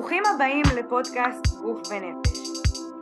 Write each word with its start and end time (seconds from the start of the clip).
ברוכים 0.00 0.22
הבאים 0.34 0.62
לפודקאסט 0.76 1.46
גוף 1.62 1.80
ונפש, 1.90 2.38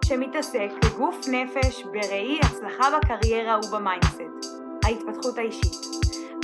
שמתעסק 0.05 0.71
בגוף 0.85 1.17
נפש, 1.33 1.83
בראי, 1.83 2.41
הצלחה 2.41 2.85
בקריירה 2.99 3.59
וב 3.59 3.77
mindset, 3.77 4.51
ההתפתחות 4.85 5.39
האישית. 5.39 5.73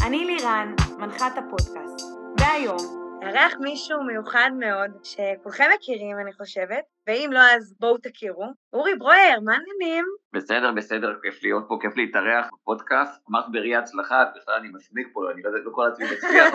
אני 0.06 0.24
לירן, 0.24 0.74
מנחת 0.98 1.38
הפודקאסט, 1.38 2.06
והיום 2.40 2.78
אארח 3.22 3.54
מישהו 3.60 4.02
מיוחד 4.02 4.50
מאוד, 4.58 4.90
שכולכם 5.02 5.64
מכירים 5.74 6.18
אני 6.20 6.32
חושבת, 6.32 6.84
ואם 7.06 7.30
לא 7.32 7.40
אז 7.40 7.74
בואו 7.80 7.98
תכירו. 7.98 8.46
אורי 8.72 8.94
ברויר, 8.94 9.40
מה 9.44 9.52
העניינים? 9.52 10.04
בסדר, 10.32 10.72
בסדר, 10.72 11.14
כיף 11.22 11.42
להיות 11.42 11.64
פה, 11.68 11.78
כיף 11.80 11.96
להתארח 11.96 12.46
בפודקאסט. 12.52 13.22
אמרת 13.30 13.44
בראי 13.52 13.76
הצלחה, 13.76 14.24
בכלל 14.36 14.54
אני 14.54 14.68
מסמיק 14.68 15.08
פה, 15.12 15.30
אני 15.30 15.42
לא 15.42 15.48
יודע, 15.48 15.60
לא 15.64 15.70
כל 15.74 15.86
עצמי 15.92 16.04
מצליח, 16.16 16.54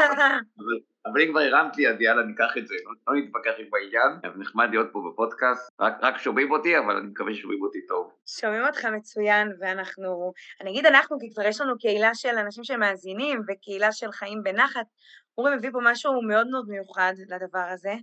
אבל 1.06 1.22
אם 1.22 1.32
כבר 1.32 1.40
הרמת 1.40 1.78
לי, 1.78 1.90
אז 1.90 2.02
יאללה, 2.02 2.24
ניקח 2.24 2.58
את 2.58 2.68
זה, 2.68 2.76
לא, 2.86 3.14
לא 3.14 3.22
נתווכח 3.22 3.52
עם 3.58 3.66
בעניין, 3.70 4.20
אז 4.24 4.40
נחמד 4.40 4.68
להיות 4.70 4.90
פה 4.92 5.12
בפודקאסט, 5.12 5.72
רק, 5.80 5.94
רק 6.02 6.18
שומעים 6.18 6.52
אותי, 6.52 6.78
אבל 6.78 6.96
אני 6.96 7.08
מקווה 7.08 7.34
ששומעים 7.34 7.62
אותי 7.62 7.88
טוב. 7.88 8.12
שומעים 8.26 8.66
אותך 8.66 8.86
מצוין, 8.86 9.52
ואנחנו, 9.60 10.34
אני 10.62 10.72
אגיד 10.72 10.86
אנחנו, 10.86 11.20
כי 11.20 11.34
כבר 11.34 11.44
יש 11.44 11.62
לנו 11.62 11.78
קהילה 11.78 12.16
של 12.16 12.38
אנשים 12.38 12.64
שמאזינים, 12.64 13.42
וקהילה 13.48 13.92
של 13.92 14.12
חיים 14.12 14.44
בנחת, 14.44 14.86
אורי 15.40 15.56
מביא 15.56 15.72
פה 15.72 15.80
משהו 15.84 16.22
מאוד 16.22 16.48
מאוד 16.48 16.66
מיוחד 16.68 17.14
לדבר 17.28 17.68
הזה, 17.74 17.94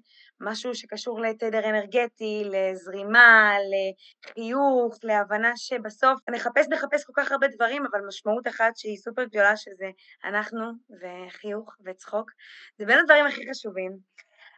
משהו 0.40 0.74
שקשור 0.74 1.20
לתדר 1.20 1.70
אנרגטי, 1.70 2.44
לזרימה, 2.44 3.52
לחיוך, 3.72 4.94
להבנה 5.02 5.52
שבסוף 5.56 6.20
נחפש 6.30 6.66
נחפש 6.68 7.04
כל 7.04 7.12
כך 7.16 7.32
הרבה 7.32 7.46
דברים, 7.48 7.86
אבל 7.90 8.00
משמעות 8.08 8.46
אחת 8.46 8.76
שהיא 8.76 8.96
סופר 8.96 9.24
גדולה 9.24 9.56
שזה 9.56 9.90
אנחנו 10.24 10.64
וחיוך 11.00 11.76
וצחוק, 11.84 12.30
זה 12.78 12.86
בין 12.86 12.98
הדברים 12.98 13.26
הכי 13.26 13.40
חשובים. 13.50 13.92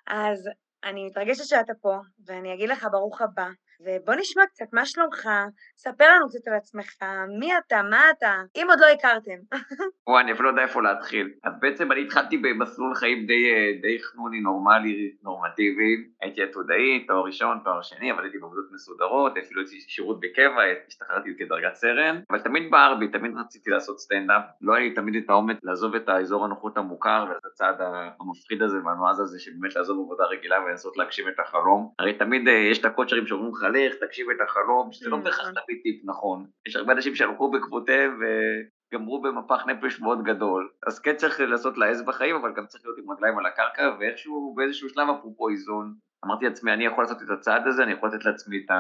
אז 0.06 0.48
אני 0.84 1.06
מתרגשת 1.06 1.44
שאתה 1.44 1.72
פה, 1.81 1.97
ואני 2.27 2.55
אגיד 2.55 2.69
לך 2.69 2.86
ברוך 2.92 3.20
הבא. 3.22 3.48
ובוא 3.81 4.15
נשמע 4.15 4.47
קצת, 4.47 4.67
מה 4.73 4.87
שלומך? 4.87 5.29
ספר 5.77 6.05
לנו 6.15 6.29
קצת 6.29 6.48
על 6.48 6.55
עצמך, 6.55 7.05
מי 7.41 7.59
אתה, 7.59 7.83
מה 7.83 8.11
אתה, 8.11 8.34
אם 8.57 8.67
עוד 8.69 8.79
לא 8.81 8.87
הכרתם. 8.87 9.39
וואי, 10.09 10.23
אני 10.23 10.33
אפילו 10.33 10.45
לא 10.45 10.51
יודע 10.51 10.62
איפה 10.62 10.83
להתחיל. 10.83 11.33
אז 11.45 11.53
בעצם 11.61 11.93
אני 11.93 12.03
התחלתי 12.03 12.37
במסלול 12.37 12.95
חיים 12.95 13.27
די, 13.27 13.79
די 13.83 13.99
חנוני, 14.03 14.41
נורמלי, 14.41 15.12
נורמטיבי. 15.23 16.09
הייתי 16.23 16.43
עתודאי, 16.43 17.06
תואר 17.06 17.25
ראשון, 17.25 17.59
תואר 17.65 17.83
שני, 17.83 18.12
אבל 18.12 18.23
הייתי 18.23 18.39
בעבודות 18.39 18.69
מסודרות, 18.75 19.37
אפילו 19.39 19.61
הייתי 19.61 19.81
שירות 19.81 20.21
בקבע, 20.21 20.62
השתחררתי 20.89 21.31
כדרגת 21.39 21.75
סרן, 21.75 22.21
אבל 22.31 22.41
תמיד 22.41 22.71
בער 22.71 22.95
בי, 22.95 23.09
תמיד 23.09 23.33
רציתי 23.37 23.71
לעשות 23.71 24.01
סטנדאפ. 24.01 24.43
לא 24.61 24.75
היה 24.75 24.89
לי 24.89 24.95
תמיד 24.95 25.23
את 25.25 25.31
האומץ 25.31 25.56
לעזוב 25.62 25.95
את 25.95 26.09
האזור 26.09 26.45
הנוחות 26.45 26.77
המוכר 26.77 27.27
ואת 27.29 27.45
הצעד 27.53 27.77
המפחיד 28.21 28.62
הזה 28.62 28.77
והנועז 28.84 29.21
הזה, 29.21 29.41
שבאמת 29.41 29.77
לעזוב 29.77 29.99
עבודה 30.05 30.25
רגילה 30.25 30.56
ולנסות 30.61 30.97
להגשים 30.97 31.29
את 31.29 31.41
החלום. 31.41 31.93
הרי 31.99 32.15
תמיד 32.19 32.49
אה, 32.49 32.53
יש 32.53 32.79
את 32.79 32.84
הקוצ'רים 32.84 33.27
שאומרים 33.27 33.53
לך 33.53 33.67
לך, 33.69 33.94
תקשיב 33.94 34.27
את 34.30 34.41
החלום, 34.41 34.92
שזה 34.92 35.11
לא 35.11 35.16
mm, 35.16 35.20
בהכרח 35.20 35.41
נכון. 35.41 35.62
תמיד 35.66 35.78
טיפ 35.83 36.02
נכון. 36.05 36.47
יש 36.69 36.77
הרבה 36.77 36.92
אנשים 36.92 37.14
שהלכו 37.14 37.50
בעקבותיהם 37.50 38.20
וגמרו 38.20 39.22
במפח 39.22 39.66
נפש 39.66 40.00
מאוד 40.00 40.22
גדול. 40.25 40.69
אז 40.86 41.00
כן 41.00 41.16
צריך 41.16 41.41
לעשות 41.41 41.78
לעז 41.78 42.02
בחיים, 42.02 42.36
אבל 42.36 42.52
גם 42.56 42.66
צריך 42.66 42.84
להיות 42.84 42.98
עם 42.98 43.10
רגליים 43.10 43.38
על 43.38 43.47
הקרקע, 43.47 43.97
ואיכשהו 44.00 44.55
באיזשהו 44.56 44.88
שלב, 44.88 45.08
אפרופו 45.08 45.48
איזון, 45.48 45.94
אמרתי 46.25 46.44
לעצמי, 46.44 46.72
אני 46.72 46.86
יכול 46.86 47.05
לעשות 47.05 47.22
את 47.22 47.30
הצעד 47.30 47.66
הזה, 47.66 47.83
אני 47.83 47.92
יכול 47.92 48.08
לתת 48.08 48.25
לעצמי 48.25 48.56
את 48.56 48.70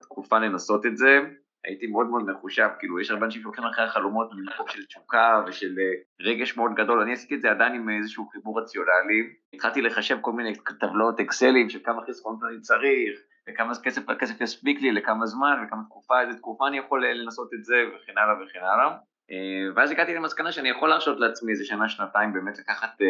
התקופה 0.00 0.38
לנסות 0.38 0.86
את 0.86 0.96
זה. 0.96 1.20
הייתי 1.64 1.86
מאוד 1.86 2.06
מאוד 2.06 2.22
מחושב, 2.30 2.68
כאילו 2.78 3.00
יש 3.00 3.10
הרבה 3.10 3.26
אנשים 3.26 3.42
שהולכים 3.42 3.64
אחרי 3.64 3.84
החלומות 3.84 4.30
ממקום 4.32 4.68
של 4.68 4.84
תשוקה 4.84 5.44
ושל 5.46 5.74
אה, 5.78 6.26
רגש 6.26 6.56
מאוד 6.56 6.72
גדול, 6.74 7.00
אני 7.00 7.12
עשיתי 7.12 7.34
את 7.34 7.40
זה 7.40 7.50
עדיין 7.50 7.74
עם 7.74 7.88
איזשהו 7.88 8.28
חיבור 8.28 8.60
רציונלי, 8.60 9.20
התחלתי 9.54 9.82
לחשב 9.82 10.18
כל 10.20 10.32
מיני 10.32 10.52
טבלאות 10.80 11.20
אקסלים 11.20 11.70
של 11.70 11.78
כמה 11.84 12.02
חסכונות 12.08 12.40
אני 12.50 12.60
צריך, 12.60 13.20
וכמה 13.48 13.72
כסף 13.82 14.08
הכסף 14.08 14.40
יספיק 14.40 14.80
לי, 14.80 14.92
לכמה 14.92 15.26
זמן, 15.26 15.64
וכמה 15.66 15.82
תקופה, 15.84 16.20
איזה 16.20 16.38
תקופה 16.38 16.68
אני 16.68 16.78
יכול 16.78 17.04
אה, 17.04 17.12
לנסות 17.12 17.54
את 17.54 17.64
זה, 17.64 17.74
וכן 17.94 18.18
הלאה 18.18 18.34
וכן 18.44 18.58
הלאה. 18.58 18.96
אה, 19.30 19.72
ואז 19.76 19.90
הגעתי 19.90 20.14
למסקנה 20.14 20.52
שאני 20.52 20.68
יכול 20.68 20.88
להרשות 20.88 21.20
לעצמי 21.20 21.52
איזה 21.52 21.64
שנה, 21.64 21.88
שנתיים 21.88 22.32
באמת 22.32 22.58
לקחת, 22.58 23.02
אה, 23.02 23.06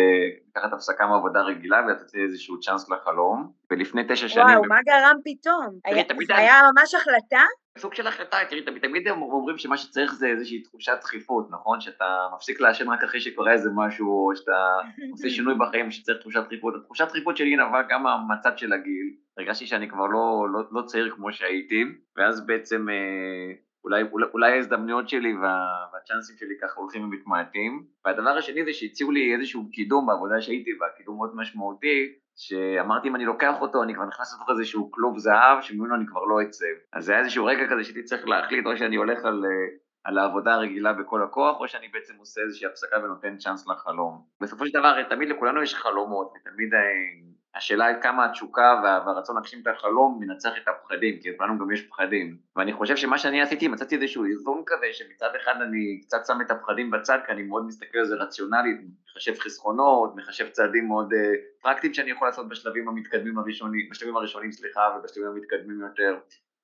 לקחת 0.48 0.72
הפסקה 0.72 1.06
מעבודה 1.06 1.42
רגילה 1.42 1.82
ולתת 1.86 2.14
לי 2.14 2.22
איזשהו 2.22 2.60
צ'אנס 2.60 2.90
לחלום, 2.90 3.52
ולפני 3.70 4.02
תשע 4.08 4.28
שנים... 4.28 4.46
וואו, 4.46 4.64
מה 4.68 4.78
גרם 4.86 5.16
פתאום? 5.24 5.78
היה, 5.84 6.04
זה 6.26 6.36
היה 6.36 6.60
ממש 6.74 6.94
החלטה? 6.94 7.44
סוג 7.78 7.94
של 7.94 8.06
החלטה, 8.06 8.36
תראי, 8.50 8.62
תמיד, 8.62 8.82
תמיד 8.82 9.08
הם 9.08 9.22
אומרים 9.22 9.58
שמה 9.58 9.76
שצריך 9.76 10.14
זה 10.14 10.26
איזושהי 10.26 10.62
תחושת 10.62 10.98
דחיפות, 11.00 11.50
נכון? 11.50 11.80
שאתה 11.80 12.28
מפסיק 12.34 12.60
לעשן 12.60 12.90
רק 12.90 13.02
אחרי 13.02 13.20
שקורה 13.20 13.52
איזה 13.52 13.70
משהו, 13.74 14.08
או 14.08 14.36
שאתה 14.36 14.76
עושה 15.12 15.30
שינוי 15.30 15.54
בחיים 15.58 15.90
שצריך 15.90 16.18
תחושת 16.20 16.40
דחיפות. 16.46 16.74
התחושת 16.74 17.08
דחיפות 17.08 17.36
שלי 17.36 17.56
נבעה 17.56 17.82
גם 17.88 18.04
מהצד 18.28 18.58
של 18.58 18.72
הגיל, 18.72 19.14
הרגשתי 19.38 19.66
שאני 19.66 19.88
כבר 19.88 20.06
לא, 20.06 20.46
לא, 20.52 20.60
לא 20.72 20.82
צעיר 20.82 21.10
כמו 21.10 21.32
שהייתי, 21.32 21.84
ואז 22.16 22.46
בעצם 22.46 22.88
אה, 22.88 23.54
אולי, 23.84 24.02
אולי, 24.12 24.26
אולי 24.34 24.52
ההזדמנויות 24.52 25.08
שלי 25.08 25.36
וה, 25.36 25.56
והצ'אנסים 25.92 26.36
שלי 26.36 26.54
ככה 26.62 26.80
הולכים 26.80 27.04
ומתמעטים. 27.04 27.84
והדבר 28.04 28.30
השני 28.30 28.64
זה 28.64 28.72
שהציעו 28.72 29.10
לי 29.10 29.34
איזשהו 29.34 29.70
קידום 29.72 30.06
בעבודה 30.06 30.40
שהייתי 30.40 30.70
בה, 30.80 30.86
קידום 30.96 31.16
מאוד 31.16 31.36
משמעותי, 31.36 32.12
שאמרתי 32.36 33.08
אם 33.08 33.16
אני 33.16 33.24
לוקח 33.24 33.54
אותו 33.60 33.82
אני 33.82 33.94
כבר 33.94 34.04
נכנס 34.04 34.34
לתוך 34.34 34.50
איזשהו 34.50 34.90
כלוב 34.90 35.18
זהב 35.18 35.60
שממנו 35.60 35.94
אני 35.94 36.06
כבר 36.06 36.24
לא 36.24 36.42
אצא. 36.42 36.66
אז 36.92 37.04
זה 37.04 37.12
היה 37.12 37.20
איזשהו 37.20 37.44
רגע 37.44 37.62
כזה 37.70 37.84
שהייתי 37.84 38.02
צריך 38.02 38.28
להחליט 38.28 38.66
או 38.66 38.76
שאני 38.76 38.96
הולך 38.96 39.24
על, 39.24 39.44
אה, 39.44 39.76
על 40.04 40.18
העבודה 40.18 40.54
הרגילה 40.54 40.92
בכל 40.92 41.22
הכוח 41.22 41.60
או 41.60 41.68
שאני 41.68 41.88
בעצם 41.88 42.14
עושה 42.18 42.40
איזושהי 42.40 42.66
הפסקה 42.66 42.96
ונותן 42.98 43.36
צ'אנס 43.36 43.66
לחלום. 43.68 44.22
בסופו 44.40 44.66
של 44.66 44.78
דבר 44.78 45.02
תמיד 45.02 45.28
לכולנו 45.28 45.62
יש 45.62 45.74
חלומות 45.74 46.32
ותמיד 46.36 46.74
אה, 46.74 46.80
השאלה 47.56 47.86
היא 47.86 47.96
כמה 48.02 48.24
התשוקה 48.24 48.80
והרצון 48.84 49.36
להגשים 49.36 49.62
את 49.62 49.66
החלום 49.66 50.18
מנצח 50.20 50.52
את 50.62 50.68
הפחדים, 50.68 51.20
כי 51.20 51.30
לכולנו 51.30 51.58
גם 51.58 51.70
יש 51.70 51.82
פחדים. 51.88 52.38
ואני 52.56 52.72
חושב 52.72 52.96
שמה 52.96 53.18
שאני 53.18 53.42
עשיתי, 53.42 53.68
מצאתי 53.68 53.94
איזשהו 53.94 54.24
איזון 54.24 54.62
כזה, 54.66 54.86
שמצד 54.92 55.30
אחד 55.42 55.54
אני 55.62 56.00
קצת 56.00 56.26
שם 56.26 56.38
את 56.40 56.50
הפחדים 56.50 56.90
בצד, 56.90 57.18
כי 57.26 57.32
אני 57.32 57.42
מאוד 57.42 57.66
מסתכל 57.66 57.98
על 57.98 58.04
זה 58.04 58.14
רציונלית, 58.14 58.80
מחשב 59.10 59.34
חסכונות, 59.38 60.16
מחשב 60.16 60.50
צעדים 60.50 60.88
מאוד 60.88 61.12
uh, 61.12 61.62
פרקטיים 61.62 61.94
שאני 61.94 62.10
יכול 62.10 62.28
לעשות 62.28 62.48
בשלבים 62.48 62.88
המתקדמים 62.88 63.38
הראשונים, 63.38 63.88
בשלבים 63.90 64.16
הראשונים, 64.16 64.52
סליחה, 64.52 64.98
ובשלבים 64.98 65.30
המתקדמים 65.30 65.80
יותר. 65.80 66.18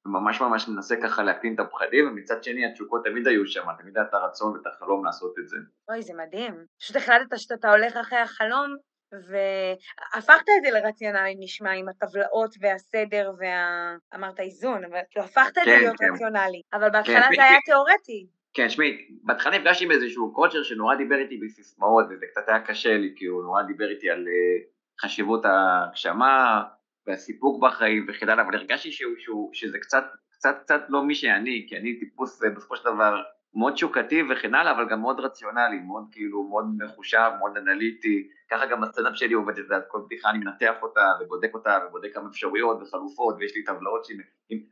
וממש 0.06 0.40
ממש 0.40 0.68
מנסה 0.68 0.96
ככה 1.02 1.22
להקטין 1.22 1.54
את 1.54 1.60
הפחדים, 1.60 2.08
ומצד 2.08 2.44
שני 2.44 2.66
התשוקות 2.66 3.04
תמיד 3.04 3.26
היו 3.26 3.46
שם, 3.46 3.62
תמיד 3.78 3.96
היה 3.96 4.06
את 4.06 4.14
הרצון 4.14 4.52
ואת 4.52 4.66
החלום 4.66 5.04
לעשות 5.04 5.34
את 5.38 5.48
זה. 5.48 5.56
אוי, 5.90 6.02
זה 6.02 6.12
מדהים. 6.14 6.54
פשוט 6.80 6.96
החלטת 6.96 7.38
שאתה 7.38 7.70
הולך 7.70 7.96
אחרי 7.96 8.18
החלום, 8.18 8.76
והפכת 9.12 10.48
את 10.59 10.62
זה 10.65 10.71
לרציונלי 10.71 11.37
נשמע 11.38 11.71
עם 11.71 11.88
הטבלאות 11.88 12.54
והסדר 12.60 13.32
וה... 13.38 13.97
אמרת 14.15 14.41
איזון, 14.41 14.84
אבל 14.84 14.98
כאילו 15.10 15.25
הפכת 15.25 15.59
את 15.59 15.65
זה 15.65 15.71
כן, 15.71 15.78
להיות 15.78 15.97
כן. 15.98 16.12
רציונלי, 16.12 16.62
אבל 16.72 16.91
בהתחלה 16.91 17.28
כן, 17.28 17.37
זה 17.37 17.43
היה 17.43 17.59
תיאורטי. 17.65 18.26
כן, 18.54 18.69
שמעי, 18.69 19.09
בהתחלה 19.22 19.59
נפגשתי 19.59 19.84
עם 19.84 19.91
איזשהו 19.91 20.32
קוצ'ר 20.34 20.62
שנורא 20.62 20.94
דיבר 20.94 21.19
איתי 21.19 21.37
בסיסמאות 21.44 22.04
וזה 22.10 22.26
קצת 22.31 22.49
היה 22.49 22.60
קשה 22.60 22.99
לי, 22.99 23.15
כי 23.16 23.26
הוא 23.26 23.43
נורא 23.43 23.62
דיבר 23.62 23.91
איתי 23.91 24.10
על 24.10 24.25
uh, 24.25 25.04
חשיבות 25.04 25.44
ההגשמה 25.44 26.62
והסיפוק 27.06 27.62
בחיים 27.62 28.06
וכן 28.09 28.28
הלאה, 28.28 28.44
אבל 28.44 28.54
הרגשתי 28.54 28.93
שהוא, 28.93 29.12
שהוא, 29.19 29.50
שזה 29.53 29.78
קצת, 29.78 30.04
קצת 30.31 30.59
קצת 30.62 30.81
לא 30.88 31.03
מי 31.03 31.15
שאני, 31.15 31.66
כי 31.69 31.76
אני 31.76 31.99
טיפוס 31.99 32.44
אה, 32.44 32.50
בסופו 32.50 32.76
של 32.76 32.84
דבר 32.84 33.22
מאוד 33.55 33.77
שוקתי 33.77 34.22
וכן 34.31 34.55
הלאה, 34.55 34.72
אבל 34.72 34.88
גם 34.88 35.00
מאוד 35.00 35.21
רציונלי, 35.21 35.78
מאוד 35.78 36.05
כאילו, 36.12 36.49
מאוד 36.49 36.65
מחושב, 36.78 37.31
מאוד 37.38 37.56
אנליטי, 37.56 38.28
ככה 38.50 38.66
גם 38.66 38.84
הסטנדאפ 38.84 39.16
שלי 39.16 39.34
עובד, 39.34 39.53
את 39.53 39.59
יודעת, 39.59 39.84
כל 39.88 40.00
בדיחה 40.06 40.31
אני 40.31 40.38
מנתח 40.38 40.75
אותה 40.83 41.00
ובודק 41.21 41.50
אותה 41.55 41.78
ובודק 41.88 42.15
כמה 42.15 42.28
אפשרויות 42.28 42.83
וחלופות 42.83 43.34
ויש 43.38 43.56
לי 43.56 43.65
טבלאות 43.65 44.06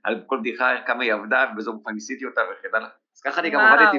על 0.05 0.23
כל 0.27 0.39
בדיחה 0.41 0.75
כמה 0.87 1.03
היא 1.03 1.13
עבדה 1.13 1.47
ובאיזו 1.53 1.73
מובן 1.73 1.93
ניסיתי 1.93 2.25
אותה 2.25 2.41
וכן 2.41 2.69
הלאה, 2.73 2.89
אז 3.17 3.21
ככה 3.21 3.41
אני 3.41 3.51
גם 3.51 3.61
עבדתי, 3.61 3.99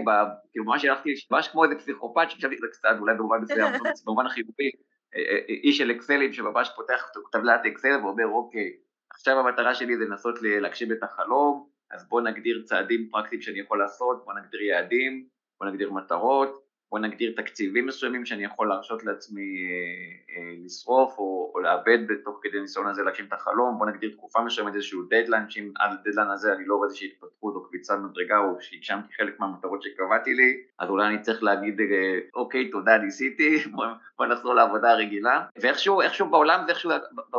כאילו 0.52 0.66
ממש 0.66 0.86
הלכתי, 0.86 1.14
ממש 1.32 1.48
כמו 1.48 1.64
איזה 1.64 1.76
פסיכופת 1.76 2.30
שחשבתי 2.30 2.56
את 2.56 2.60
זה 2.60 2.68
קצת, 2.72 2.96
אולי 3.00 3.16
במובן 3.16 3.38
מסוים, 3.42 3.74
במובן 4.06 4.26
החיובי, 4.26 4.72
אה, 5.16 5.22
אה, 5.22 5.38
איש 5.48 5.78
של 5.78 5.92
אקסלים 5.92 6.34
שממש 6.34 6.70
פותח 6.76 7.10
טבלת 7.32 7.66
אקסל 7.66 8.00
ואומר 8.04 8.26
אוקיי, 8.26 8.72
עכשיו 9.12 9.40
המטרה 9.40 9.76
שלי 9.76 9.98
זה 9.98 10.06
לנסות 10.06 10.42
להגשים 10.42 10.92
את 10.92 11.04
החלום, 11.04 11.70
אז 11.92 12.08
בוא 12.10 12.22
נגדיר 12.22 12.62
צעדים 12.66 13.10
פרקטיים 13.12 13.42
שאני 13.42 13.60
יכול 13.60 13.80
לעשות, 13.80 14.26
בוא 14.26 14.34
נגדיר 14.34 14.62
יעדים, 14.62 15.28
בוא 15.60 15.68
נגדיר 15.68 15.92
מטרות, 15.92 16.69
בוא 16.92 17.00
נגדיר 17.00 17.34
תקציבים 17.36 17.86
מסוימים 17.86 18.26
שאני 18.26 18.44
יכול 18.44 18.70
להרשות 18.70 19.04
לעצמי 19.04 19.42
אה, 19.42 20.36
אה, 20.36 20.54
לשרוף 20.66 21.18
או, 21.18 21.52
או 21.56 21.60
לאבד 21.60 21.98
בתוך 22.08 22.40
כדי 22.44 22.62
ניסיון 22.62 22.88
הזה 22.88 23.04
להגשים 23.04 23.26
את 23.26 23.34
החלום, 23.34 23.78
בוא 23.78 23.86
נגדיר 23.86 24.12
תקופה 24.12 24.42
מסוימת 24.42 24.76
איזשהו 24.76 25.04
דדליין, 25.04 25.50
שאם 25.50 25.72
עד 25.80 25.92
הדדליין 25.92 26.30
הזה 26.30 26.54
אני 26.54 26.66
לא 26.66 26.76
רואה 26.76 26.88
איזושהי 26.88 27.08
התפתחות 27.08 27.56
או 27.56 27.64
קביצה 27.68 27.98
מדרגה 27.98 28.38
או 28.38 28.62
שהגשמתי 28.62 29.14
חלק 29.14 29.40
מהמטרות 29.40 29.82
שקבעתי 29.82 30.34
לי, 30.34 30.62
אז 30.80 30.90
אולי 30.90 31.08
אני 31.08 31.22
צריך 31.22 31.44
להגיד 31.44 31.80
אה, 31.80 32.20
אוקיי 32.34 32.70
תודה 32.70 32.98
ניסיתי, 32.98 33.58
בוא, 33.76 33.86
בוא 34.18 34.26
נחזור 34.26 34.54
לעבודה 34.54 34.92
הרגילה, 34.92 35.46
ואיכשהו 35.62 36.02
איכשהו 36.02 36.30
בעולם 36.30 36.64
זה 36.66 36.72
איכשהו 36.72 36.92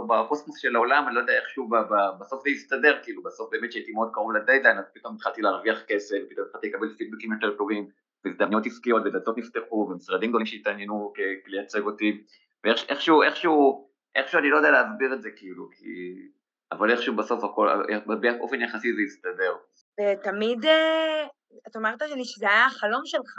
בקוסמוס 0.09 0.59
של 0.59 0.77
העולם, 0.77 1.05
אני 1.07 1.15
לא 1.15 1.21
יודע 1.21 1.33
איכשהו 1.33 1.69
בסוף 2.21 2.43
זה 2.45 2.51
יסתדר, 2.51 2.99
כאילו 3.03 3.23
בסוף 3.23 3.51
באמת 3.53 3.73
שהייתי 3.73 3.93
מאוד 3.93 4.11
קרוב 4.13 4.33
לדדליין 4.33 4.79
אז 4.79 4.85
פתאום 4.95 5.15
התחלתי 5.15 5.43
להרוויח 5.43 5.83
כסף, 5.89 6.17
פתאום 6.31 6.47
התחלתי 6.47 6.69
לקבל 6.69 6.95
פידבקים 6.99 7.33
יותר 7.33 7.57
טובים 7.57 7.89
והזדמנויות 8.25 8.67
עסקיות 8.67 9.03
ודלתות 9.07 9.39
נפתחו 9.39 9.89
ומשרדים 9.91 10.29
גדולים 10.29 10.47
שהתעניינו 10.47 11.13
לייצג 11.47 11.83
אותי 11.83 12.25
ואיכשהו 12.65 13.23
איכשהו 13.23 13.91
איכשהו 14.15 14.39
אני 14.39 14.51
לא 14.51 14.57
יודע 14.57 14.71
להסביר 14.71 15.15
את 15.15 15.23
זה 15.23 15.31
כאילו, 15.37 15.71
כי... 15.71 15.85
אבל 16.73 16.91
איכשהו 16.91 17.17
בסוף 17.17 17.45
הכל, 17.45 17.69
באופן 18.21 18.61
יחסי 18.61 18.93
זה 18.95 19.03
יסתדר. 19.03 19.55
ותמיד, 20.01 20.65
אה, 20.65 21.27
את 21.69 21.77
אמרת 21.77 22.03
לי 22.03 22.25
שזה 22.25 22.49
היה 22.49 22.67
החלום 22.67 23.03
שלך, 23.05 23.39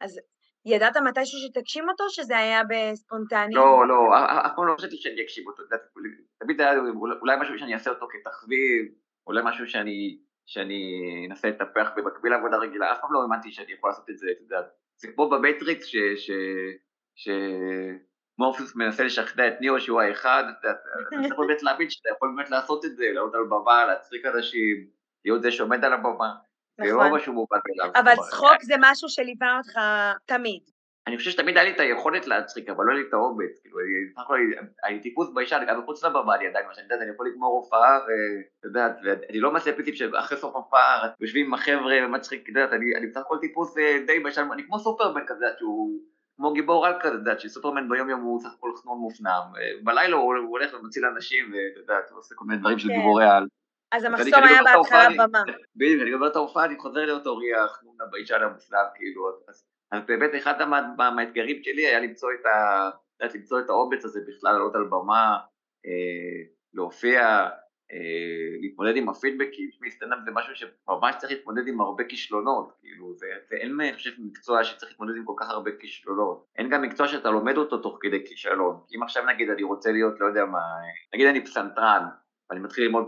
אז 0.00 0.20
ידעת 0.66 0.96
מתישהו 0.96 1.38
שתגשים 1.38 1.88
אותו, 1.88 2.04
שזה 2.08 2.38
היה 2.38 2.62
בספונטני? 2.68 3.54
לא, 3.54 3.88
לא, 3.88 4.10
אף 4.46 4.52
פעם 4.56 4.66
לא 4.66 4.74
חשבתי 4.78 4.96
שאני 4.96 5.22
אגשים 5.22 5.46
אותו, 5.46 5.62
תמיד 6.38 6.60
היה 6.60 6.80
אולי 7.20 7.36
משהו 7.40 7.58
שאני 7.58 7.74
אעשה 7.74 7.90
אותו 7.90 8.06
כתחביב, 8.10 8.86
אולי 9.26 9.42
משהו 9.44 9.66
שאני 9.66 10.18
שאני 10.46 10.82
אנסה 11.30 11.48
לטפח 11.48 11.90
במקביל 11.96 12.32
לעבודה 12.32 12.56
רגילה, 12.56 12.92
אף 12.92 13.00
פעם 13.00 13.12
לא 13.12 13.22
האמנתי 13.22 13.52
שאני 13.52 13.72
יכול 13.72 13.90
לעשות 13.90 14.10
את 14.10 14.18
זה, 14.18 14.26
את 14.30 14.40
יודעת. 14.40 14.64
זה 14.96 15.08
כמו 15.12 15.30
במטריקס 15.30 15.86
שמורפיוס 17.14 18.76
מנסה 18.76 19.04
לשכנע 19.04 19.48
את 19.48 19.60
ניאו 19.60 19.80
שהוא 19.80 20.00
האחד, 20.00 20.44
אתה 20.60 20.68
צריך 21.10 21.38
באמת 21.38 21.62
להבין 21.62 21.90
שאתה 21.90 22.08
יכול 22.16 22.32
באמת 22.36 22.50
לעשות 22.50 22.84
את 22.84 22.96
זה, 22.96 23.04
לעלות 23.04 23.34
על 23.34 23.44
במה, 23.44 23.86
להצחיק 23.86 24.26
אנשים, 24.26 24.86
להיות 25.24 25.42
זה 25.42 25.52
שעומד 25.52 25.84
על 25.84 25.92
הבמה. 25.92 26.34
זה 26.80 26.92
לא 26.92 27.04
נכון. 27.04 27.16
משהו 27.16 27.32
מובן 27.32 27.58
מאליו. 27.68 27.92
אבל 27.94 28.14
צחוק 28.30 28.62
זה 28.62 28.74
משהו 28.80 29.08
שליווה 29.08 29.58
אותך 29.58 29.78
תמיד. 30.26 30.62
אני 31.06 31.16
חושב 31.16 31.30
שתמיד 31.30 31.56
היה 31.56 31.64
לי 31.64 31.70
את 31.70 31.80
היכולת 31.80 32.26
להצחיק, 32.26 32.68
אבל 32.68 32.84
לא 32.84 32.92
היה 32.92 33.00
לי 33.00 33.08
את 33.08 33.12
האומץ, 33.12 33.60
כאילו, 33.62 33.78
בסך 34.10 34.22
הכל 34.22 34.38
אני 34.84 35.00
טיפוס 35.00 35.30
ביישן, 35.34 35.64
גם 35.68 35.80
מחוץ 35.80 36.04
לבמה 36.04 36.34
אני 36.34 36.46
עדיין, 36.46 36.66
מה 36.66 36.74
שאני 36.74 36.84
יודעת, 36.84 37.00
אני 37.00 37.10
יכול 37.10 37.28
לגמור 37.28 37.56
הופעה, 37.56 37.98
ואתה 37.98 38.66
יודע, 38.66 38.86
אני 39.30 39.40
לא 39.40 39.52
מהשפיצים 39.52 39.94
שאחרי 39.94 40.38
סוף 40.38 40.54
הופעה, 40.54 41.08
יושבים 41.20 41.46
עם 41.46 41.54
החבר'ה 41.54 41.94
ומצחיק, 42.06 42.48
אתה 42.50 42.60
יודע, 42.60 42.76
אני 42.98 43.06
בסך 43.06 43.20
הכל 43.20 43.38
טיפוס 43.40 43.78
אה, 43.78 43.98
די 44.06 44.20
ביישן, 44.20 44.48
אני 44.52 44.62
כמו 44.66 44.78
סופרמן 44.78 45.22
כזה, 45.26 45.46
שהוא 45.58 46.00
כמו 46.36 46.52
גיבור 46.52 46.86
על 46.86 46.94
כזה, 47.00 47.08
אתה 47.08 47.30
יודע, 47.30 47.38
שסופרמן 47.38 47.88
ביום 47.88 48.10
יום 48.10 48.20
הוא 48.20 48.40
סך 48.40 48.54
הכל 48.58 48.70
חנון 48.82 48.98
מופנם, 48.98 49.42
אה, 49.56 49.70
בלילה 49.82 50.16
הוא 50.16 50.36
הולך 50.48 50.74
ומציל 50.74 51.04
אנשים, 51.04 51.44
ואתה 51.52 51.80
יודע, 51.80 51.94
הוא 52.10 52.18
עושה 52.18 52.34
כל 52.34 52.44
מיני 52.44 52.60
דברים 52.60 52.78
של 52.78 52.88
כן. 52.88 52.94
גיבורי 52.94 53.24
על. 53.24 53.46
אז 53.92 54.04
המחסום 54.04 54.44
היה 54.44 54.62
בהתחלה 54.62 55.08
במה. 55.26 55.42
בדיוק, 55.76 56.02
אני 56.02 56.10
גומר 56.10 56.26
את 56.26 56.36
ההופעה, 56.36 56.64
אני 56.64 56.78
חוזר 56.78 57.00
להיות 57.00 57.26
אורי 57.26 57.68
החנון 57.68 58.04
הביישן 58.10 58.42
המופנם, 58.42 58.84
כאילו, 58.94 59.22
אז 59.48 59.64
אז 59.94 60.02
באמת 60.06 60.30
אחד 60.36 60.54
מהאתגרים 61.16 61.62
שלי 61.62 61.86
היה 61.86 62.00
למצוא 62.00 62.28
את, 62.40 62.46
ה, 62.46 62.90
למצוא 63.34 63.60
את 63.60 63.68
האומץ 63.68 64.04
הזה 64.04 64.20
בכלל, 64.28 64.52
לעלות 64.52 64.74
על 64.74 64.84
במה, 64.84 65.38
אה, 65.86 66.42
להופיע, 66.74 67.20
אה, 67.92 68.56
להתמודד 68.60 68.96
עם 68.96 69.08
הפידבקים, 69.08 69.70
שמי 69.72 69.90
סטנדאפ 69.90 70.18
זה 70.24 70.30
משהו 70.30 70.54
שממש 70.56 71.14
צריך 71.18 71.32
להתמודד 71.32 71.68
עם 71.68 71.80
הרבה 71.80 72.04
כישלונות, 72.04 72.72
כאילו, 72.80 73.14
זה, 73.14 73.26
ואין 73.50 73.80
אני 73.80 73.94
חושב 73.94 74.10
מקצוע 74.18 74.64
שצריך 74.64 74.92
להתמודד 74.92 75.16
עם 75.16 75.24
כל 75.24 75.34
כך 75.36 75.50
הרבה 75.50 75.70
כישלונות, 75.80 76.46
אין 76.58 76.70
גם 76.70 76.82
מקצוע 76.82 77.08
שאתה 77.08 77.30
לומד 77.30 77.56
אותו 77.56 77.78
תוך 77.78 77.98
כדי 78.00 78.26
כישלון, 78.26 78.80
אם 78.96 79.02
עכשיו 79.02 79.26
נגיד 79.26 79.50
אני 79.50 79.62
רוצה 79.62 79.92
להיות, 79.92 80.20
לא 80.20 80.26
יודע 80.26 80.44
מה, 80.44 80.60
נגיד 81.14 81.26
אני 81.26 81.44
פסנתרן, 81.44 82.04
ואני 82.50 82.60
מתחיל 82.60 82.84
ללמוד, 82.84 83.06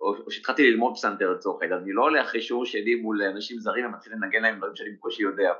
או, 0.00 0.30
שהתחלתי 0.30 0.70
ללמוד 0.70 0.94
פסנתר 0.94 1.32
לצורך 1.32 1.62
העניין, 1.62 1.80
אני 1.80 1.92
לא 1.92 2.02
הולך 2.02 2.26
אחרי 2.26 2.40
שיעור 2.40 2.66
שלי 2.66 2.94
מול 2.94 3.22
אנשים 3.22 3.58
זרים 3.58 3.86
ומתחיל 3.86 4.12
לנגן 4.12 4.42
להם 4.42 4.56
דברים 4.56 4.76
שאני 4.76 4.90
בקושי 4.90 5.22
יודע, 5.22 5.52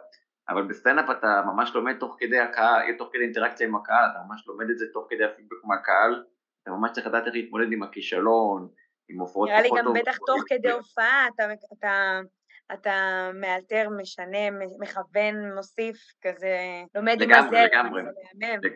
אבל 0.49 0.63
בסטנדאפ 0.63 1.11
אתה 1.11 1.43
ממש 1.47 1.75
לומד 1.75 1.95
תוך 1.99 2.17
כדי 2.19 2.39
הקהל, 2.39 2.93
תוך 2.99 3.09
כדי 3.13 3.23
אינטראקציה 3.23 3.67
עם 3.67 3.77
הקהל, 3.77 4.11
אתה 4.11 4.19
ממש 4.29 4.45
לומד 4.47 4.71
את 4.71 4.79
זה 4.79 4.87
תוך 4.93 5.07
כדי 5.11 5.25
הפידבק 5.25 5.65
מהקהל, 5.65 6.25
אתה 6.63 6.71
ממש 6.71 6.91
צריך 6.93 7.07
לדעת 7.07 7.27
איך 7.27 7.35
להתמודד 7.35 7.73
עם 7.73 7.83
הכישלון, 7.83 8.69
עם 9.09 9.21
הופעות 9.21 9.49
פחות. 9.49 9.79
נראה 9.79 9.83
לי 9.83 9.83
גם 9.83 10.03
בטח 10.03 10.17
תוך 10.27 10.43
כדי 10.47 10.71
הופעה 10.71 11.29
אתה, 11.35 11.45
אתה, 11.79 12.21
אתה 12.73 12.93
מאלתר, 13.35 13.89
משנה, 13.99 14.51
מכוון, 14.79 15.55
מוסיף, 15.55 15.97
כזה, 16.23 16.59
לומד 16.95 17.23
עם 17.23 17.31
הזרם, 17.33 17.53
לגמרי, 17.53 18.03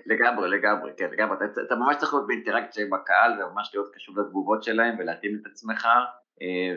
לגמרי, 0.06 0.50
לגמרי, 0.50 0.92
כן, 0.96 1.10
לגמרי, 1.12 1.36
אתה, 1.36 1.60
אתה 1.66 1.74
ממש 1.74 1.96
צריך 1.96 2.14
להיות 2.14 2.26
באינטראקציה 2.26 2.86
עם 2.86 2.94
הקהל 2.94 3.42
וממש 3.42 3.70
להיות 3.74 3.94
קשוב 3.94 4.18
לתגובות 4.18 4.62
שלהם 4.62 4.98
ולהתאים 4.98 5.38
את 5.40 5.46
עצמך 5.46 5.88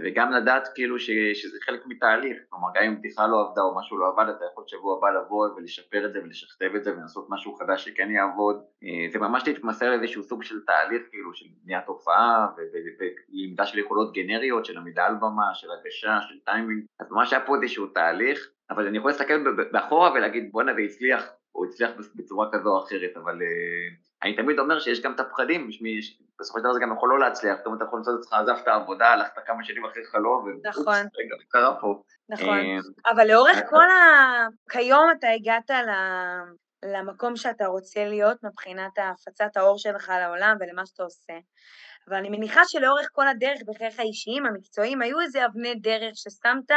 וגם 0.04 0.32
לדעת 0.32 0.68
כאילו 0.76 1.00
ש, 1.00 1.10
שזה 1.34 1.58
חלק 1.66 1.82
מתהליך, 1.86 2.38
כלומר 2.50 2.68
גם 2.76 2.84
אם 2.84 3.00
בדיחה 3.00 3.28
לא 3.28 3.42
עבדה 3.42 3.62
או 3.62 3.80
משהו 3.80 3.98
לא 3.98 4.08
עבד, 4.08 4.30
אתה 4.30 4.46
יכול 4.52 4.64
שבוע 4.68 4.98
הבא 4.98 5.10
לבוא 5.10 5.48
ולשפר 5.56 6.06
את 6.06 6.14
זה 6.14 6.20
ולשכתב 6.24 6.76
את 6.76 6.84
זה 6.84 6.94
ולעשות 6.98 7.28
משהו 7.30 7.56
חדש 7.56 7.86
שכן 7.86 8.12
יעבוד, 8.12 8.56
אה, 8.84 9.12
זה 9.12 9.20
ממש 9.20 9.48
להתמסר 9.48 9.90
לאיזשהו 9.90 10.24
סוג 10.24 10.44
של 10.44 10.66
תהליך 10.66 11.02
כאילו 11.12 11.34
של 11.34 11.46
בניית 11.64 11.88
הופעה 11.88 12.48
ולמידה 12.58 13.66
של 13.66 13.80
יכולות 13.80 14.14
גנריות, 14.14 14.66
של 14.66 14.78
עמידה 14.78 15.06
על 15.06 15.16
במה, 15.16 15.54
של 15.54 15.68
הגשה, 15.72 16.20
של 16.22 16.40
טיימינג, 16.46 16.86
אז 17.00 17.12
ממש 17.12 17.34
היה 17.34 17.46
פה 17.46 17.56
איזשהו 17.56 17.88
תהליך, 17.88 18.50
אבל 18.70 18.88
אני 18.88 18.98
יכול 18.98 19.12
להסתכל 19.12 19.44
באחורה 19.72 20.12
ולהגיד 20.14 20.50
בואנה 20.52 20.74
זה 20.74 20.82
הצליח, 20.82 21.30
או 21.56 21.66
הצליח 21.66 21.92
בצורה 22.16 22.48
כזו 22.52 22.70
או 22.70 22.84
אחרת, 22.84 23.18
אבל 23.18 23.40
uh, 23.40 24.24
אני 24.24 24.36
תמיד 24.36 24.60
אומר 24.60 24.80
שיש 24.80 25.02
גם 25.02 25.14
את 25.14 25.20
הפחדים, 25.20 25.68
בסופו 26.40 26.60
של 26.60 26.64
דבר 26.64 26.74
זה 26.74 26.80
גם 26.80 26.94
יכול 26.94 27.10
לא 27.10 27.20
להצליח, 27.20 27.58
זאת 27.58 27.66
אומרת, 27.66 27.78
אתה 27.78 27.86
יכול 27.88 28.00
למצוא 28.00 28.14
את 28.14 28.20
עצמך, 28.20 28.34
עזבת 28.34 28.68
עבודה, 28.68 29.08
הלכת 29.08 29.34
כמה 29.46 29.64
שנים 29.64 29.86
אחרי 29.86 30.06
חלום, 30.06 30.60
נכון. 30.66 30.96
רגע, 30.96 31.36
קרה 31.50 31.82
פה. 31.82 32.02
נכון, 32.30 32.58
אה, 32.58 33.12
אבל 33.12 33.28
לאורך 33.28 33.58
אה, 33.58 33.70
כל 33.70 33.90
ה... 33.90 34.48
כיום 34.70 35.12
אתה 35.20 35.28
הגעת 35.28 35.70
ל... 35.70 35.90
למקום 36.86 37.36
שאתה 37.36 37.66
רוצה 37.66 38.06
להיות 38.06 38.44
מבחינת 38.44 38.92
הפצת 38.98 39.58
האור 39.58 39.78
שלך 39.78 40.12
לעולם 40.20 40.58
ולמה 40.60 40.86
שאתה 40.86 41.04
עושה. 41.04 41.34
אבל 42.08 42.18
אני 42.18 42.30
מניחה 42.30 42.62
שלאורך 42.68 43.10
כל 43.12 43.28
הדרך, 43.28 43.60
בחייך 43.68 44.00
האישיים, 44.00 44.46
המקצועיים, 44.46 45.02
היו 45.02 45.20
איזה 45.20 45.46
אבני 45.46 45.76
דרך 45.76 46.14
ששמת 46.16 46.72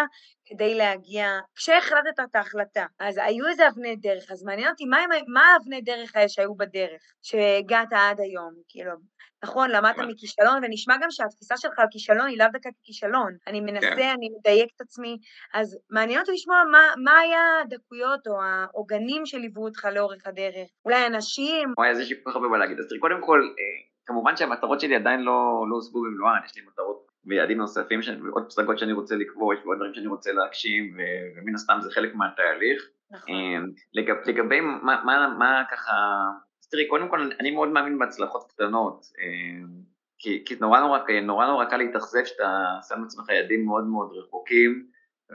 כדי 0.46 0.74
להגיע, 0.74 1.26
כשהחלטת 1.54 2.20
את 2.30 2.36
ההחלטה, 2.36 2.86
אז 2.98 3.18
היו 3.18 3.46
איזה 3.46 3.68
אבני 3.68 3.96
דרך, 3.96 4.30
אז 4.30 4.44
מעניין 4.44 4.68
אותי, 4.68 4.84
מה, 4.84 4.98
מה 5.28 5.42
האבני 5.52 5.80
דרך 5.80 6.16
האלה 6.16 6.28
שהיו 6.28 6.54
בדרך, 6.54 7.02
שהגעת 7.22 7.92
עד 7.92 8.20
היום, 8.20 8.52
כאילו, 8.68 8.92
נכון, 9.44 9.70
למדת 9.70 9.98
מכישלון, 9.98 10.64
ונשמע 10.64 10.94
גם 11.02 11.10
שהתפיסה 11.10 11.56
שלך 11.56 11.78
על 11.78 11.86
כישלון 11.90 12.26
היא 12.26 12.38
לאו 12.38 12.46
דווקא 12.52 12.70
ככישלון. 12.82 13.36
אני 13.46 13.60
מנסה, 13.60 13.96
כן. 13.96 14.14
אני 14.18 14.28
מדייק 14.38 14.70
את 14.76 14.80
עצמי, 14.80 15.16
אז 15.54 15.78
מעניין 15.90 16.20
אותי 16.20 16.32
לשמוע 16.32 16.62
מה, 16.72 16.82
מה 17.04 17.18
היה 17.18 17.40
הדקויות 17.62 18.26
או 18.26 18.42
העוגנים 18.42 19.26
שליוו 19.26 19.64
אותך 19.64 19.84
לאורך 19.84 20.26
הדרך. 20.26 20.68
אולי 20.84 21.06
אנשים... 21.06 21.72
וואי, 21.78 21.90
אז 21.90 21.98
יש 21.98 22.10
לי 22.10 22.16
כל 22.22 22.30
כך 22.30 22.36
הרבה 22.36 22.48
מה 22.48 22.58
להגיד. 22.58 22.78
אז 22.78 22.86
תראי, 22.88 23.00
קודם 23.00 23.20
כל, 23.20 23.40
אה, 23.40 23.87
כמובן 24.08 24.36
שהמטרות 24.36 24.80
שלי 24.80 24.96
עדיין 24.96 25.20
לא, 25.20 25.66
לא 25.70 25.76
הושגו 25.76 26.02
במלואן, 26.02 26.40
יש 26.44 26.56
לי 26.56 26.62
מטרות 26.72 27.06
ויעדים 27.26 27.58
נוספים, 27.58 28.00
ועוד 28.24 28.46
פסגות 28.46 28.78
שאני 28.78 28.92
רוצה 28.92 29.16
לקבוע, 29.16 29.54
יש 29.54 29.60
ועוד 29.64 29.76
דברים 29.76 29.94
שאני 29.94 30.06
רוצה 30.06 30.32
להגשים, 30.32 30.96
ומן 31.36 31.54
הסתם 31.54 31.78
זה 31.80 31.90
חלק 31.90 32.14
מהתהליך. 32.14 32.88
נכון. 33.10 33.34
אמ, 33.34 33.66
לגב, 33.94 34.16
לגבי 34.26 34.60
מה, 34.60 35.02
מה, 35.04 35.34
מה 35.38 35.62
ככה, 35.70 35.92
אז 36.62 36.68
תראי, 36.68 36.88
קודם 36.88 37.08
כל 37.08 37.30
אני 37.40 37.50
מאוד 37.50 37.68
מאמין 37.68 37.98
בהצלחות 37.98 38.52
קטנות, 38.52 39.06
אמ, 39.18 39.66
כי, 40.18 40.42
כי 40.46 40.54
נורא 40.60 40.80
נורא, 40.80 40.98
נורא 41.22 41.46
נורא 41.46 41.64
קל 41.64 41.76
להתאכזב 41.76 42.24
שאתה 42.24 42.78
שם 42.88 43.02
לעצמך 43.02 43.28
יעדים 43.28 43.66
מאוד 43.66 43.84
מאוד 43.84 44.12
רחוקים, 44.12 44.86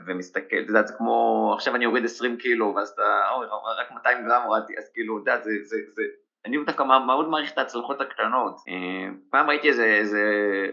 ומסתכל, 0.06 0.56
אתה 0.62 0.70
יודע, 0.70 0.82
זה 0.82 0.94
כמו, 0.98 1.50
עכשיו 1.56 1.74
אני 1.74 1.86
אוריד 1.86 2.04
20 2.04 2.36
קילו, 2.36 2.74
ואז 2.76 2.88
אתה, 2.88 3.02
אוי, 3.34 3.46
רק 3.80 3.90
200 3.92 4.24
גרם 4.24 4.42
הורדתי, 4.42 4.78
אז 4.78 4.90
כאילו, 4.94 5.22
אתה 5.22 5.30
יודע, 5.30 5.44
זה, 5.44 5.50
זה, 5.62 5.76
זה, 5.88 6.02
אני 6.46 6.64
דווקא 6.64 6.82
מאוד 6.82 7.28
מעריך 7.28 7.52
את 7.52 7.58
ההצלחות 7.58 8.00
הקטנות. 8.00 8.60
אה, 8.68 9.08
פעם 9.30 9.48
ראיתי 9.50 9.68
איזה, 9.68 9.84
איזה 9.84 10.22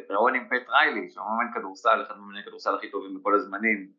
רעיון 0.09 0.35
עם 0.35 0.45
פט 0.49 0.69
ריילי, 0.69 1.09
שהוא 1.09 1.25
מאמן 1.25 1.51
כדורסל, 1.53 2.03
אחד 2.07 2.17
מאמני 2.17 2.39
הכדורסל 2.39 2.75
הכי 2.75 2.91
טובים 2.91 3.19
בכל 3.19 3.35
הזמנים, 3.35 3.91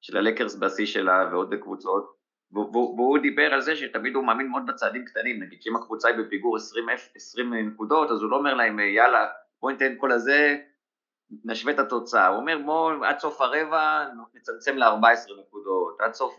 של 0.00 0.16
הלקרס 0.16 0.56
בשיא 0.56 0.86
שלה 0.86 1.28
ועוד 1.32 1.54
קבוצות, 1.54 2.18
והוא 2.52 3.18
דיבר 3.18 3.54
על 3.54 3.60
זה 3.60 3.76
שתמיד 3.76 4.14
הוא 4.14 4.24
מאמין 4.24 4.48
מאוד 4.48 4.66
בצעדים 4.66 5.04
קטנים, 5.04 5.42
נגיד 5.42 5.62
שאם 5.62 5.76
הקבוצה 5.76 6.08
היא 6.08 6.16
בפיגור 6.16 6.56
20, 6.56 6.86
20 7.14 7.54
נקודות, 7.54 8.10
אז 8.10 8.22
הוא 8.22 8.30
לא 8.30 8.36
אומר 8.36 8.54
להם 8.54 8.78
יאללה 8.78 9.26
בואי 9.60 9.72
ניתן 9.72 9.94
כל 9.98 10.12
הזה, 10.12 10.56
נשווה 11.44 11.72
את 11.72 11.78
התוצאה, 11.78 12.26
הוא 12.26 12.36
אומר 12.36 12.58
בואו 12.64 13.04
עד 13.04 13.18
סוף 13.18 13.40
הרבע 13.40 14.06
נצמצם 14.34 14.76
ל-14 14.76 15.40
נקודות, 15.40 16.00
עד 16.00 16.14
סוף 16.14 16.38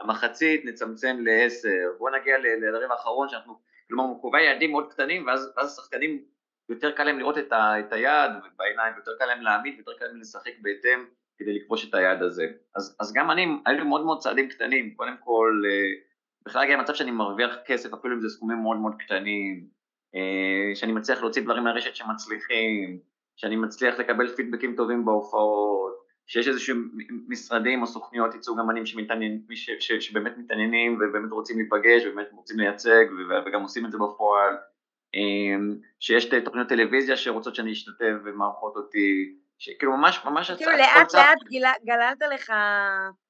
המחצית 0.00 0.64
נצמצם 0.64 1.16
ל-10, 1.20 1.98
בואו 1.98 2.14
נגיע 2.14 2.36
לרבע 2.38 2.94
האחרון 2.94 3.28
שאנחנו 3.28 3.71
כלומר 3.92 4.04
הוא 4.04 4.20
קובע 4.20 4.40
יעדים 4.40 4.70
מאוד 4.70 4.92
קטנים 4.92 5.26
ואז, 5.26 5.52
ואז 5.56 5.72
השחקנים 5.72 6.24
יותר 6.68 6.90
קל 6.90 7.04
להם 7.04 7.18
לראות 7.18 7.38
את, 7.38 7.52
ה, 7.52 7.80
את 7.80 7.92
היעד 7.92 8.30
בעיניים, 8.56 8.94
יותר 8.96 9.10
קל 9.18 9.26
להם 9.26 9.42
להעמיד 9.42 9.74
ויותר 9.74 9.92
קל 9.98 10.04
להם 10.04 10.20
לשחק 10.20 10.52
בהתאם 10.62 11.04
כדי 11.38 11.58
לכבוש 11.58 11.88
את 11.88 11.94
היעד 11.94 12.22
הזה. 12.22 12.46
אז, 12.76 12.96
אז 13.00 13.12
גם 13.12 13.30
אני, 13.30 13.46
היו 13.66 13.78
לי 13.78 13.84
מאוד 13.84 14.04
מאוד 14.04 14.18
צעדים 14.18 14.48
קטנים, 14.48 14.94
קודם 14.94 15.16
כל 15.24 15.62
אה, 15.66 16.00
בכלל 16.46 16.62
הגיע 16.62 16.76
למצב 16.76 16.94
שאני 16.94 17.10
מרוויח 17.10 17.56
כסף 17.66 17.94
אפילו 17.94 18.14
אם 18.14 18.20
זה 18.20 18.28
סכומים 18.28 18.58
מאוד 18.58 18.76
מאוד 18.76 18.92
קטנים, 18.98 19.66
אה, 20.14 20.74
שאני 20.74 20.92
מצליח 20.92 21.20
להוציא 21.20 21.42
דברים 21.42 21.64
מהרשת 21.64 21.94
שמצליחים, 21.94 22.98
שאני 23.36 23.56
מצליח 23.56 23.98
לקבל 23.98 24.36
פידבקים 24.36 24.76
טובים 24.76 25.04
בהופעות, 25.04 25.92
שיש 26.26 26.48
איזשהם 26.48 26.90
משרדים 27.28 27.82
או 27.82 27.86
סוכניות 27.86 28.34
ייצוג 28.34 28.58
אמנים 28.58 28.86
שבאמת 30.00 30.38
מתעניינים 30.38 30.94
ובאמת 31.00 31.30
רוצים 31.30 31.58
להיפגש 31.58 32.06
ובאמת 32.06 32.28
רוצים 32.32 32.58
לייצג 32.58 33.04
וגם 33.46 33.62
עושים 33.62 33.86
את 33.86 33.92
זה 33.92 33.98
בפועל, 33.98 34.56
אמ, 35.14 35.76
שיש 36.00 36.24
תוכניות 36.44 36.68
טלוויזיה 36.68 37.16
שרוצות 37.16 37.54
שאני 37.54 37.72
אשתתף 37.72 38.14
ומערכות 38.24 38.76
אותי, 38.76 39.34
שכאילו 39.58 39.96
ממש 39.96 40.20
ממש... 40.24 40.50
כאילו 40.50 40.72
לאט 40.72 41.14
לאט 41.14 41.82
גללת 41.84 42.22
לך 42.34 42.52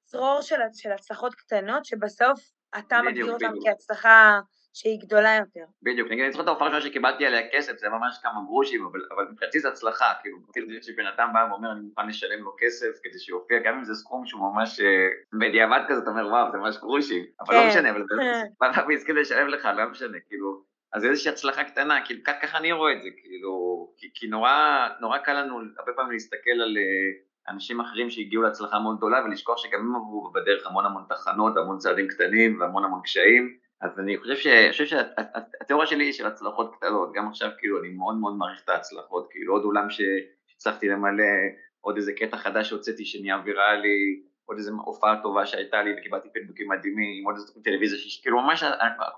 צרור 0.05 0.41
של 0.41 0.91
הצלחות 0.91 1.35
קטנות 1.35 1.85
שבסוף 1.85 2.39
אתה 2.77 3.01
מגדיר 3.01 3.31
אותן 3.33 3.51
כהצלחה 3.65 4.39
שהיא 4.73 4.99
גדולה 4.99 5.35
יותר. 5.35 5.65
בדיוק, 5.83 6.11
נגיד, 6.11 6.23
אני 6.23 6.31
זוכר 6.31 6.43
את 6.43 6.47
ההופעה 6.47 6.67
הראשונה 6.67 6.89
שקיבלתי 6.89 7.25
עליה 7.25 7.41
כסף, 7.51 7.77
זה 7.77 7.89
ממש 7.89 8.19
כמה 8.23 8.41
גרושים, 8.45 8.85
אבל, 8.85 8.99
אבל 9.15 9.27
מבחינתי 9.31 9.59
זו 9.59 9.67
הצלחה, 9.67 10.13
כאילו, 10.21 10.37
כאילו 10.53 10.83
שבן 10.83 11.05
אדם 11.05 11.29
בא 11.33 11.47
ואומר, 11.51 11.71
אני 11.71 11.79
מוכן 11.81 12.07
לשלם 12.07 12.43
לו 12.43 12.55
כסף 12.59 12.99
כדי 13.03 13.19
שיופיע, 13.19 13.59
גם 13.59 13.77
אם 13.77 13.83
זה 13.83 13.95
סכום 13.95 14.25
שהוא 14.25 14.41
ממש 14.53 14.79
אה, 14.79 15.07
בדיעבד 15.39 15.79
כזה, 15.87 16.01
אתה 16.01 16.09
אומר, 16.09 16.27
וואו, 16.27 16.51
זה 16.51 16.57
ממש 16.57 16.77
גרושים, 16.77 17.25
אבל 17.41 17.55
לא 17.55 17.59
כן. 17.59 17.67
משנה, 17.67 17.91
אבל 17.91 18.03
זה 18.09 18.15
בא 18.59 18.83
והסכים 18.87 19.15
לשלם 19.15 19.47
לך, 19.47 19.65
לא 19.77 19.89
משנה, 19.89 20.17
כאילו, 20.27 20.63
אז 20.93 21.01
זה 21.01 21.07
איזושהי 21.07 21.31
הצלחה 21.31 21.63
קטנה, 21.63 22.05
כאילו, 22.05 22.19
ככה 22.41 22.57
אני 22.57 22.71
רואה 22.71 22.93
את 22.93 23.01
זה, 23.01 23.09
כאילו, 23.21 23.53
כי, 23.97 24.11
כי 24.13 24.27
נורא, 24.27 24.87
נורא 25.01 25.17
קל 25.17 25.33
לנו 25.33 25.59
הרבה 25.77 25.91
פעמים 25.95 26.11
להסתכל 26.11 26.61
על 26.63 26.77
אה, 26.77 27.53
אנשים 27.53 27.81
אחרים 27.81 28.09
שהגיעו 28.09 28.43
להצלחה 28.43 28.79
מאוד 28.79 28.97
גדולה 28.97 29.23
ולשכוח 29.25 29.57
שגם 29.57 29.79
הם 29.79 29.95
עברו 29.95 30.31
בדרך 30.31 30.67
המון 30.67 30.85
המון 30.85 31.03
תחנות, 31.09 31.57
המון 31.57 31.77
צעדים 31.77 32.07
קטנים 32.07 32.59
והמון 32.59 32.83
המון 32.83 33.01
קשיים, 33.03 33.57
אז 33.83 33.99
אני 33.99 34.17
חושב, 34.17 34.35
ש... 34.35 34.47
חושב 34.71 34.85
שהתיאוריה 34.85 35.87
שלי 35.87 36.03
היא 36.03 36.13
של 36.13 36.27
הצלחות 36.27 36.75
קטנות, 36.75 37.13
גם 37.13 37.27
עכשיו 37.27 37.49
כאילו 37.57 37.79
אני 37.79 37.89
מאוד 37.89 38.15
מאוד 38.15 38.35
מעריך 38.35 38.61
את 38.63 38.69
ההצלחות, 38.69 39.27
כאילו 39.31 39.53
עוד 39.53 39.63
אולם 39.63 39.87
שהצלחתי 39.89 40.87
למלא, 40.87 41.33
עוד 41.81 41.95
איזה 41.95 42.13
קטע 42.13 42.37
חדש 42.37 42.69
שהוצאתי 42.69 43.05
שנהיה 43.05 43.41
ויראלי, 43.45 44.23
עוד 44.45 44.57
איזה 44.57 44.71
הופעה 44.85 45.21
טובה 45.23 45.45
שהייתה 45.45 45.83
לי 45.83 45.93
וקיבלתי 45.97 46.29
פידבקים 46.33 46.69
מדהימים, 46.69 47.25
עוד 47.25 47.35
איזה 47.35 47.47
תוכנית 47.47 47.65
טלוויזיה, 47.65 47.99
כאילו 48.21 48.41
ממש 48.41 48.63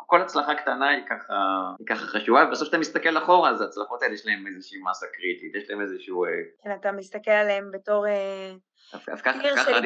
כל 0.05 0.21
הצלחה 0.21 0.55
קטנה 0.55 0.89
היא 0.89 1.03
ככה, 1.09 1.33
היא 1.79 1.87
ככה 1.87 2.05
חשובה, 2.05 2.45
ובסוף 2.47 2.63
כשאתה 2.63 2.77
מסתכל 2.77 3.17
אחורה 3.17 3.49
אז 3.49 3.61
ההצלחות 3.61 4.01
האלה 4.01 4.13
יש 4.13 4.25
להם 4.25 4.47
איזושהי 4.47 4.79
מסה 4.89 5.05
קריטית, 5.13 5.55
יש 5.55 5.69
להם 5.69 5.81
איזשהו... 5.81 6.25
אה, 6.25 6.29
כן, 6.63 6.75
אתה 6.79 6.91
מסתכל 6.91 7.31
עליהם 7.31 7.71
בתור... 7.73 8.07
אה, 8.07 8.53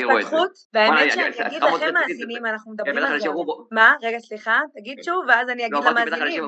רואה 0.03 0.21
את 0.21 0.55
זה. 0.55 0.67
והאמת 0.73 1.11
שאני 1.11 1.47
אגיד 1.47 1.63
לכם 1.63 1.93
מאזינים, 1.93 2.45
אנחנו 2.45 2.71
מדברים 2.71 2.97
על 2.97 3.19
זה. 3.19 3.27
מה? 3.71 3.95
רגע, 4.03 4.19
סליחה, 4.19 4.59
תגיד 4.75 4.97
כן. 4.97 5.03
שוב, 5.03 5.25
ואז 5.27 5.49
אני 5.49 5.61
לא, 5.71 5.79
אגיד 5.79 5.89
למאזינים. 5.89 6.43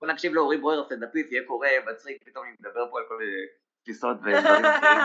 בוא 0.00 0.08
נקשיב 0.08 0.34
לאורי 0.34 0.56
ברויר, 0.56 0.84
סטנדאפיסט, 0.84 1.32
יהיה 1.32 1.42
קורא, 1.46 1.68
מצחיק, 1.92 2.24
פתאום 2.26 2.44
אני 2.44 2.54
מדבר 2.60 2.90
פה 2.90 2.98
על 2.98 3.04
כל 3.08 3.18
מיני 3.18 3.32
תפיסות 3.84 4.16
ודברים 4.16 4.64
אחרים. 4.64 5.00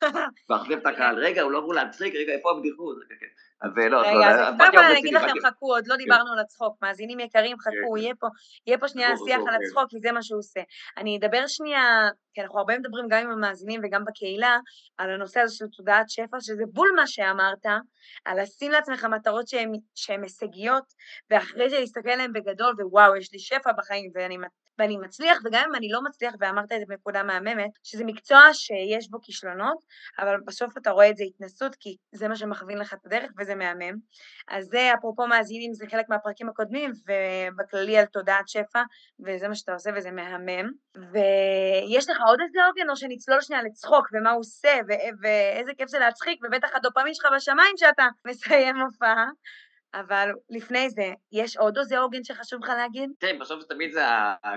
ואכזב 0.50 0.72
את 0.72 0.86
הקהל, 0.86 1.18
רגע, 1.18 1.42
הוא 1.42 1.52
לא 1.52 1.58
אמור 1.58 1.74
להצחיק, 1.74 2.14
רגע, 2.14 2.32
איפה 2.32 2.50
הבדיחות? 2.50 2.96
כן. 3.20 3.26
אז 3.60 3.78
אה, 3.78 3.88
לא, 3.88 4.00
רגע, 4.00 4.30
אז 4.30 4.54
קודם 4.58 4.72
כל 4.72 4.78
אני 4.78 4.98
אגיד 4.98 5.14
לכם, 5.14 5.34
חכו, 5.46 5.74
עוד 5.74 5.86
לא 5.86 5.94
כן. 5.94 5.98
דיברנו 5.98 6.32
על 6.32 6.38
הצחוק, 6.38 6.76
מאזינים 6.82 7.20
יקרים, 7.20 7.56
חכו, 7.58 7.96
יהיה 7.96 8.78
פה 8.78 8.88
שנייה 8.88 9.08
שיח 9.26 9.40
על 9.48 9.54
הצחוק, 9.54 9.90
כי 9.90 9.98
זה 10.00 10.12
מה 10.12 10.22
שהוא 10.22 10.38
עושה. 10.38 10.60
אני 10.96 11.18
אדבר 11.18 11.46
שנייה, 11.46 12.08
כי 12.34 12.40
אנחנו 12.42 12.58
הרבה 12.58 12.78
מדברים 12.78 13.08
גם 13.08 13.22
עם 13.22 13.30
המאזינים 13.30 13.80
וגם 13.84 14.04
בקהילה, 14.04 14.58
על 14.98 15.10
הנושא 15.10 15.40
הזה 15.40 15.54
של 15.56 15.66
תודעת 15.76 16.10
שפע, 16.10 16.36
שזה 16.40 16.64
בול 16.72 16.88
מה 16.96 17.06
שאמרת, 17.06 17.66
על 18.24 18.42
לשים 18.42 18.70
לעצמך 18.70 19.04
מטרות 19.04 19.48
שהן 19.94 20.22
הישגיות, 20.22 20.84
ואחרי 21.30 21.70
זה 21.70 21.78
להסתכל 21.78 22.10
עליהן 22.10 22.32
בגדול, 22.32 22.74
ווואו, 22.80 23.16
יש 23.16 23.32
לי 23.32 23.38
שפע 23.38 23.72
בחיים, 23.72 24.10
ואני 24.14 24.36
ואני 24.78 24.96
מצליח, 24.96 25.38
וגם 25.44 25.64
אם 25.68 25.74
אני 25.74 25.88
לא 25.88 26.04
מצליח, 26.04 26.34
ואמרת 26.40 26.72
את 26.72 26.78
זה 26.80 26.84
בנקודה 26.88 27.22
מהממת, 27.22 27.70
שזה 27.82 28.04
מקצוע 28.04 28.40
שיש 28.52 29.10
בו 29.10 29.20
כישלונות, 29.22 29.78
אבל 30.18 30.36
בסוף 30.46 30.76
אתה 30.78 30.90
רואה 30.90 31.10
את 31.10 31.16
זה 31.16 31.24
התנסות, 31.24 31.76
כי 31.80 31.96
זה 32.12 32.28
מה 32.28 32.36
שמכווין 32.36 32.78
לך 32.78 32.94
את 32.94 33.06
הדרך, 33.06 33.30
וזה 33.38 33.54
מהמם. 33.54 33.94
אז 34.48 34.66
זה, 34.66 34.90
אפרופו 34.98 35.26
מאזינים, 35.26 35.74
זה 35.74 35.86
חלק 35.90 36.08
מהפרקים 36.08 36.48
הקודמים, 36.48 36.90
ובכללי 36.90 37.98
על 37.98 38.06
תודעת 38.06 38.48
שפע, 38.48 38.82
וזה 39.26 39.48
מה 39.48 39.54
שאתה 39.54 39.72
עושה, 39.72 39.90
וזה 39.96 40.10
מהמם. 40.10 40.70
ויש 41.12 42.10
לך 42.10 42.16
עוד 42.26 42.38
איזה 42.40 42.58
עוגן, 42.66 42.90
או 42.90 42.96
שנצלול 42.96 43.40
שנייה 43.40 43.62
לצחוק, 43.62 44.08
ומה 44.12 44.30
הוא 44.30 44.40
עושה, 44.40 44.78
ואיזה 45.22 45.72
כיף 45.78 45.88
זה 45.88 45.98
להצחיק, 45.98 46.40
ובטח 46.44 46.68
הדופמין 46.74 47.14
שלך 47.14 47.26
בשמיים 47.36 47.76
שאתה 47.76 48.06
מסיים 48.26 48.76
הופעה. 48.76 49.26
אבל 49.94 50.30
לפני 50.50 50.90
זה, 50.90 51.12
יש 51.32 51.56
עוד 51.56 51.78
איזה 51.78 51.98
עוגן 51.98 52.24
שחשוב 52.24 52.64
לך 52.64 52.68
להגיד? 52.68 53.10
כן, 53.20 53.38
בסוף 53.40 53.64
תמיד 53.64 53.92
זה 53.92 54.04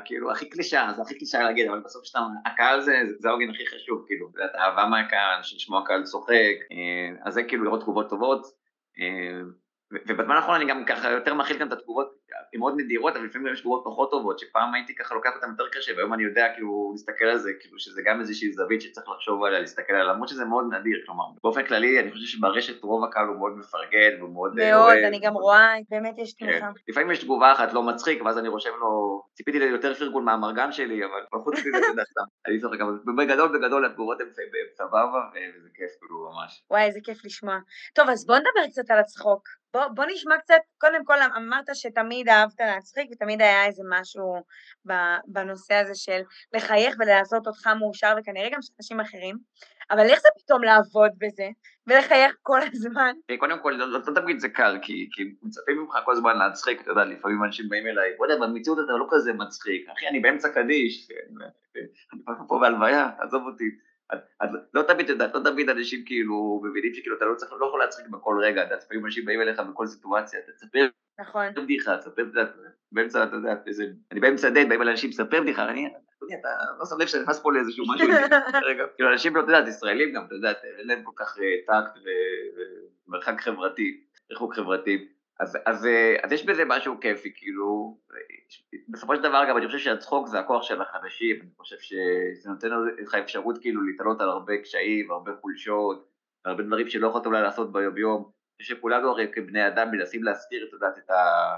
כאילו 0.05 0.31
הכי 0.31 0.49
קלישה, 0.49 0.87
זה 0.95 1.01
הכי 1.01 1.17
קלישה 1.17 1.43
להגיד, 1.43 1.67
אבל 1.67 1.79
בסוף 1.79 2.05
שאתה, 2.05 2.19
הקהל 2.45 2.81
זה, 2.81 3.01
זה 3.19 3.29
העוגן 3.29 3.49
הכי 3.49 3.67
חשוב, 3.67 4.03
כאילו, 4.07 4.27
את 4.45 4.55
אהבה 4.55 4.85
מהקהל, 4.85 5.39
לשמוע 5.39 5.83
קהל 5.85 6.03
צוחק, 6.03 6.55
אה, 6.71 7.15
אז 7.25 7.33
זה 7.33 7.43
כאילו 7.43 7.63
לראות 7.63 7.81
תגובות 7.81 8.09
טובות, 8.09 8.45
אה, 8.99 9.41
ובזמן 10.07 10.35
האחרון 10.35 10.55
אני 10.55 10.65
גם 10.65 10.85
ככה 10.85 11.11
יותר 11.11 11.33
מכיל 11.33 11.57
גם 11.57 11.67
את 11.67 11.73
התגובות, 11.73 12.16
הן 12.53 12.59
מאוד 12.59 12.73
נדירות, 12.77 13.15
אבל 13.15 13.25
לפעמים 13.25 13.53
יש 13.53 13.59
תגובות 13.59 13.81
פחות 13.85 14.11
טובות, 14.11 14.39
שפעם 14.39 14.73
הייתי 14.73 14.95
ככה 14.95 15.15
לוקח 15.15 15.29
אותן 15.35 15.47
יותר 15.49 15.69
קשה, 15.71 15.91
והיום 15.95 16.13
אני 16.13 16.23
יודע 16.23 16.53
כאילו 16.55 16.89
להסתכל 16.91 17.25
על 17.25 17.37
זה, 17.37 17.51
כאילו 17.59 17.79
שזה 17.79 18.01
גם 18.05 18.19
איזושהי 18.19 18.51
זווית 18.51 18.81
שצריך 18.81 19.09
לחשוב 19.09 19.43
עליה, 19.43 19.59
להסתכל 19.59 19.93
עליה, 19.93 20.13
למרות 20.13 20.29
שזה 20.29 20.45
מאוד 20.45 20.65
נדיר, 20.73 20.97
כלומר, 21.05 21.23
באופן 21.43 21.63
כללי 21.63 21.99
אני 21.99 22.11
חושב 22.11 22.25
שברשת 22.25 22.83
רוב 22.83 23.03
הקהל 23.03 23.27
הוא 23.27 23.37
מאוד 23.37 23.57
מפרגן, 23.57 24.19
והוא 24.19 24.33
מאוד 24.33 24.59
אה, 24.59 24.71
מאוד, 24.71 24.97
אני 24.97 25.19
גם 25.19 25.33
רואה, 25.33 25.73
באמת 25.89 26.17
יש 26.17 26.33
תמיכה. 26.33 26.59
כן. 26.59 26.81
לפעמים 26.87 27.11
יש 27.11 27.23
תגובה 27.23 27.51
אחת 27.51 27.73
לא 27.73 27.83
מצחיק, 27.83 28.21
ואז 28.21 28.37
אני 28.37 28.47
רושם 28.47 28.69
לו, 28.79 29.21
ציפיתי 29.33 29.59
ליותר 29.59 29.93
פרגון 29.93 30.25
מהמרגן 30.25 30.71
שלי, 30.71 31.05
אבל 31.05 31.39
חוץ 31.43 31.59
מזה, 31.59 31.77
אתה 31.77 31.87
יודע, 31.87 32.03
אני 32.47 32.59
צוחק, 32.59 32.81
אבל 32.81 32.93
בגדול 33.17 33.57
בגדול 33.57 33.85
התגובות 33.85 34.21
הן 34.21 34.27
סבבה, 34.73 35.21
וזה 35.57 35.69
כיף 35.73 35.91
כאילו 35.99 36.29
ממש. 36.31 36.63
וואי, 36.71 36.83
איזה 36.83 36.99
כיף 37.03 37.25
לשמוע. 37.25 37.57
טוב, 37.95 38.09
אז 38.09 38.25
בוא 38.25 38.35
נדבר 38.35 38.67
קצת 38.71 38.91
על 38.91 38.99
הצחוק. 38.99 39.43
בוא, 39.73 39.87
בוא 39.87 40.05
נשמע 40.05 40.37
קצת, 40.37 40.59
קודם 40.77 41.05
כל 41.05 41.17
אמרת 41.37 41.65
שתמיד 41.73 42.29
אהבת 42.29 42.59
להצחיק 42.59 43.09
ותמיד 43.11 43.41
היה 43.41 43.65
איזה 43.65 43.83
משהו 43.89 44.43
בנושא 45.25 45.73
הזה 45.73 45.95
של 45.95 46.21
לחייך 46.53 46.95
ולעשות 46.99 47.47
אותך 47.47 47.67
מאושר 47.67 48.15
וכנראה 48.19 48.49
גם 48.49 48.61
של 48.61 48.73
אנשים 48.79 48.99
אחרים, 48.99 49.37
אבל 49.91 50.09
איך 50.09 50.21
זה 50.21 50.29
פתאום 50.43 50.63
לעבוד 50.63 51.11
בזה 51.17 51.47
ולחייך 51.87 52.35
כל 52.41 52.59
הזמן? 52.71 53.13
קודם 53.39 53.59
כל, 53.59 53.71
לא, 53.71 53.91
לא 53.91 53.99
תמיד 54.15 54.39
זה 54.39 54.49
קל, 54.49 54.79
כי, 54.81 55.09
כי 55.11 55.23
מצפים 55.43 55.77
ממך 55.77 55.93
כל 56.05 56.11
הזמן 56.11 56.37
להצחיק, 56.37 56.81
אתה 56.81 56.91
יודע, 56.91 57.05
לפעמים 57.05 57.43
אנשים 57.43 57.69
באים 57.69 57.87
אליי, 57.87 58.11
יודע, 58.29 58.45
במציאות 58.45 58.79
אתה 58.85 58.91
לא 58.91 59.07
כזה 59.09 59.33
מצחיק, 59.33 59.89
אחי, 59.89 60.07
אני 60.07 60.19
באמצע 60.19 60.49
קדיש, 60.49 61.07
אני 62.13 62.21
פה 62.47 62.59
בהלוויה, 62.61 63.09
עזוב 63.19 63.43
אותי. 63.45 63.69
אז 64.39 64.49
לא 64.73 64.81
תמיד, 64.81 65.09
יודעת, 65.09 65.35
לא 65.35 65.39
תמיד 65.43 65.69
אנשים 65.69 66.05
כאילו 66.05 66.61
מבינים 66.63 66.93
שכאילו 66.93 67.17
אתה 67.17 67.25
לא 67.25 67.35
צריך, 67.35 67.51
לא 67.59 67.65
יכול 67.65 67.79
להצחיק 67.79 68.07
בכל 68.07 68.39
רגע, 68.43 68.63
אתה 68.63 68.75
לפעמים 68.75 69.05
אנשים 69.05 69.25
באים 69.25 69.41
אליך 69.41 69.59
בכל 69.59 69.87
סיטואציה, 69.87 70.39
אתה 70.39 70.51
תספר 70.51 70.87
נכון. 71.19 71.45
בדיחה, 71.55 71.97
תספר, 71.97 72.23
באמצע, 72.91 73.23
אתה 73.23 73.35
יודע, 73.35 73.53
אני 74.11 74.19
באמצע 74.19 74.49
דייט, 74.49 74.69
באים 74.69 74.81
אנשים, 74.81 75.11
ספר 75.11 75.41
בדיחה, 75.41 75.69
אני, 75.69 75.87
אתה 76.39 76.49
לא 76.79 76.85
שם 76.85 76.95
לב 77.01 77.07
שאני 77.07 77.23
נכנס 77.23 77.39
פה 77.39 77.53
לאיזשהו 77.53 77.85
משהו, 77.87 78.07
רגע, 78.69 78.83
כאילו 78.95 79.11
אנשים 79.11 79.35
לא, 79.35 79.43
אתה 79.43 79.51
יודע, 79.51 79.69
ישראלים 79.69 80.13
גם, 80.13 80.25
אתה 80.25 80.35
יודע, 80.35 80.51
אין 80.79 80.87
להם 80.87 81.03
כל 81.03 81.11
כך 81.15 81.37
אה, 81.39 81.81
טקט 81.81 81.99
ומרחק 83.07 83.41
חברתי, 83.41 84.03
ריחוק 84.31 84.55
חברתי, 84.55 85.07
אז, 85.39 85.57
אז, 85.65 85.85
אה, 85.85 86.15
אז 86.23 86.31
יש 86.31 86.45
בזה 86.45 86.63
משהו 86.65 86.99
כיפי, 87.01 87.31
כאילו, 87.35 87.97
בסופו 88.89 89.15
של 89.15 89.21
דבר 89.21 89.43
גם 89.49 89.57
אני 89.57 89.65
חושב 89.65 89.77
שהצחוק 89.77 90.27
זה 90.27 90.39
הכוח 90.39 90.63
של 90.63 90.81
החדשים, 90.81 91.35
אני 91.41 91.49
חושב 91.57 91.75
שזה 91.79 92.49
נותן 92.49 92.67
לך 92.99 93.15
אפשרות 93.15 93.57
כאילו 93.61 93.81
להתעלות 93.81 94.21
על 94.21 94.29
הרבה 94.29 94.57
קשיים, 94.57 95.11
הרבה 95.11 95.31
חולשות, 95.41 96.07
הרבה 96.45 96.63
דברים 96.63 96.89
שלא 96.89 97.07
יכולת 97.07 97.25
אולי 97.25 97.41
לעשות 97.41 97.71
ביום-יום, 97.71 98.21
אני 98.21 98.63
חושב 98.63 98.75
שכולנו 98.75 99.09
הרי 99.09 99.31
כבני 99.33 99.67
אדם 99.67 99.91
מנסים 99.91 100.23
להסתיר, 100.23 100.67
את 100.67 100.73
יודעת, 100.73 100.97
את, 100.97 101.09
ה, 101.09 101.55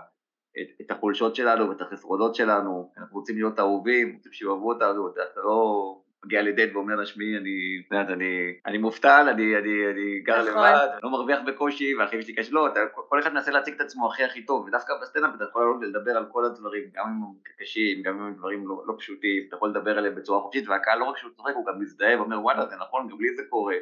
את, 0.62 0.82
את 0.82 0.92
החולשות 0.92 1.36
שלנו 1.36 1.70
ואת 1.70 1.82
החסרונות 1.82 2.36
שלנו, 2.36 2.92
אנחנו 2.98 3.20
רוצים 3.20 3.36
להיות 3.36 3.60
אהובים, 3.60 4.16
רוצים 4.16 4.34
שאוהבו 4.34 4.74
אותנו, 4.74 5.10
אתה 5.10 5.22
לא 5.44 6.02
מגיע 6.26 6.42
לדייט 6.42 6.76
ואומר 6.76 6.96
לה, 6.96 7.06
שמי, 7.06 7.38
אני, 7.38 7.82
את 7.88 7.92
יודעת, 7.92 8.10
אני, 8.10 8.54
אני 8.66 8.78
מובטל, 8.78 9.28
אני, 9.32 9.58
אני, 9.58 9.92
אני 9.92 10.20
גר 10.20 10.42
נכון. 10.42 10.52
לבד, 10.52 10.88
לא 11.04 11.10
מרוויח 11.10 11.40
בקושי, 11.48 11.96
והאחים 11.96 12.22
שלי 12.22 12.36
קשה, 12.36 12.52
לא, 12.52 12.68
אתה, 12.68 12.80
כל 12.94 13.20
אחד 13.20 13.34
מנסה 13.34 13.52
להציג 13.52 13.74
את 13.74 13.82
עצמו 13.82 14.08
הכי 14.08 14.24
הכי 14.24 14.46
טוב, 14.46 14.66
ודווקא 14.68 14.94
בסטנדאפ 15.02 15.36
אתה 15.36 15.44
יכול 15.44 15.62
לעלות 15.62 15.78
ולדבר 15.82 16.12
על 16.12 16.26
כל 16.32 16.46
הדברים, 16.46 16.84
גם 16.94 17.06
אם 17.06 17.24
הם 17.24 17.54
קשים, 17.60 18.02
גם 18.02 18.20
אם 18.20 18.26
הם 18.26 18.34
דברים 18.34 18.68
לא, 18.68 18.84
לא 18.88 18.94
פשוטים, 18.98 19.44
אתה 19.48 19.56
יכול 19.56 19.70
לדבר 19.70 19.98
עליהם 19.98 20.16
בצורה 20.16 20.42
חופשית, 20.42 20.70
והקהל 20.70 21.00
לא 21.00 21.06
רק 21.06 21.18
שהוא 21.18 21.32
צוחק, 21.32 21.54
הוא 21.56 21.66
גם 21.66 21.80
מזדהה 21.80 22.20
ואומר, 22.20 22.42
וואלה, 22.42 22.66
זה 22.66 22.76
נכון, 22.76 23.08
גם 23.08 23.22
לי 23.22 23.36
זה 23.36 23.44
קורה. 23.50 23.76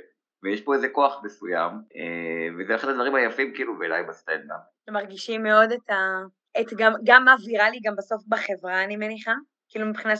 ויש 0.44 0.62
פה 0.62 0.74
איזה 0.74 0.90
כוח 0.90 1.22
מסוים, 1.24 1.72
אה, 1.72 2.48
וזה 2.60 2.76
אחד 2.76 2.90
הדברים 2.90 3.16
היפים 3.16 3.54
כאילו 3.54 3.78
בעיניי 3.78 4.04
בסטנדאפ. 4.04 4.60
מרגישים 4.90 5.44
מאוד 5.44 5.72
את 5.72 5.90
ה... 5.90 6.22
את 6.62 6.74
גם, 6.78 6.94
גם 7.04 7.26
מה 7.26 7.36
ויראלי 7.46 7.80
גם 7.84 7.96
בסוף 7.96 8.24
בחברה, 8.28 8.84
אני 8.84 8.96
מניחה? 8.96 9.34
כאילו 9.70 9.86
מבחינה 9.86 10.14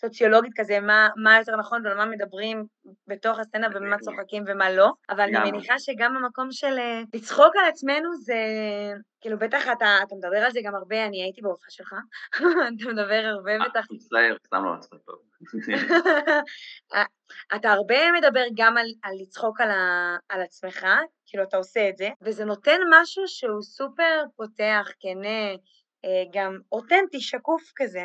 סוציולוגית 0.00 0.52
כזה, 0.56 0.80
מה, 0.80 1.08
מה 1.16 1.38
יותר 1.38 1.56
נכון 1.56 1.86
ועל 1.86 1.96
מה 1.96 2.06
מדברים 2.06 2.66
בתוך 3.06 3.38
הסצנה 3.38 3.66
ומה 3.74 3.98
צוחקים 3.98 4.44
ומה 4.46 4.70
לא, 4.70 4.92
אבל 5.10 5.20
אני 5.20 5.50
מניחה 5.50 5.78
שגם 5.78 6.16
המקום 6.16 6.52
של 6.52 6.78
אה, 6.78 7.00
לצחוק 7.14 7.56
על 7.56 7.68
עצמנו 7.68 8.16
זה, 8.16 8.34
כאילו 9.20 9.38
בטח 9.38 9.62
אתה, 9.72 9.98
אתה 10.06 10.14
מדבר 10.14 10.36
על 10.36 10.50
זה 10.50 10.60
גם 10.64 10.74
הרבה, 10.74 11.06
אני 11.06 11.22
הייתי 11.22 11.42
בהופעה 11.42 11.70
שלך, 11.70 11.94
אתה 12.34 12.92
מדבר 12.92 13.22
הרבה 13.26 13.52
אה, 13.52 13.68
בטח. 13.68 13.86
מצטער, 13.90 14.36
סתם 14.46 14.64
לא 14.64 14.74
מצחיק 14.74 15.00
טוב. 15.06 15.18
אתה 17.56 17.72
הרבה 17.72 18.12
מדבר 18.12 18.44
גם 18.54 18.76
על, 18.76 18.86
על 19.02 19.12
לצחוק 19.22 19.60
על, 19.60 19.70
ה, 19.70 20.16
על 20.28 20.42
עצמך, 20.42 20.86
כאילו 21.26 21.44
אתה 21.44 21.56
עושה 21.56 21.88
את 21.88 21.96
זה, 21.96 22.08
וזה 22.22 22.44
נותן 22.44 22.78
משהו 22.90 23.22
שהוא 23.26 23.62
סופר 23.62 24.22
פותח, 24.36 24.88
אה, 26.04 26.24
גם 26.32 26.58
אותנטי, 26.72 27.20
שקוף 27.20 27.72
כזה. 27.76 28.04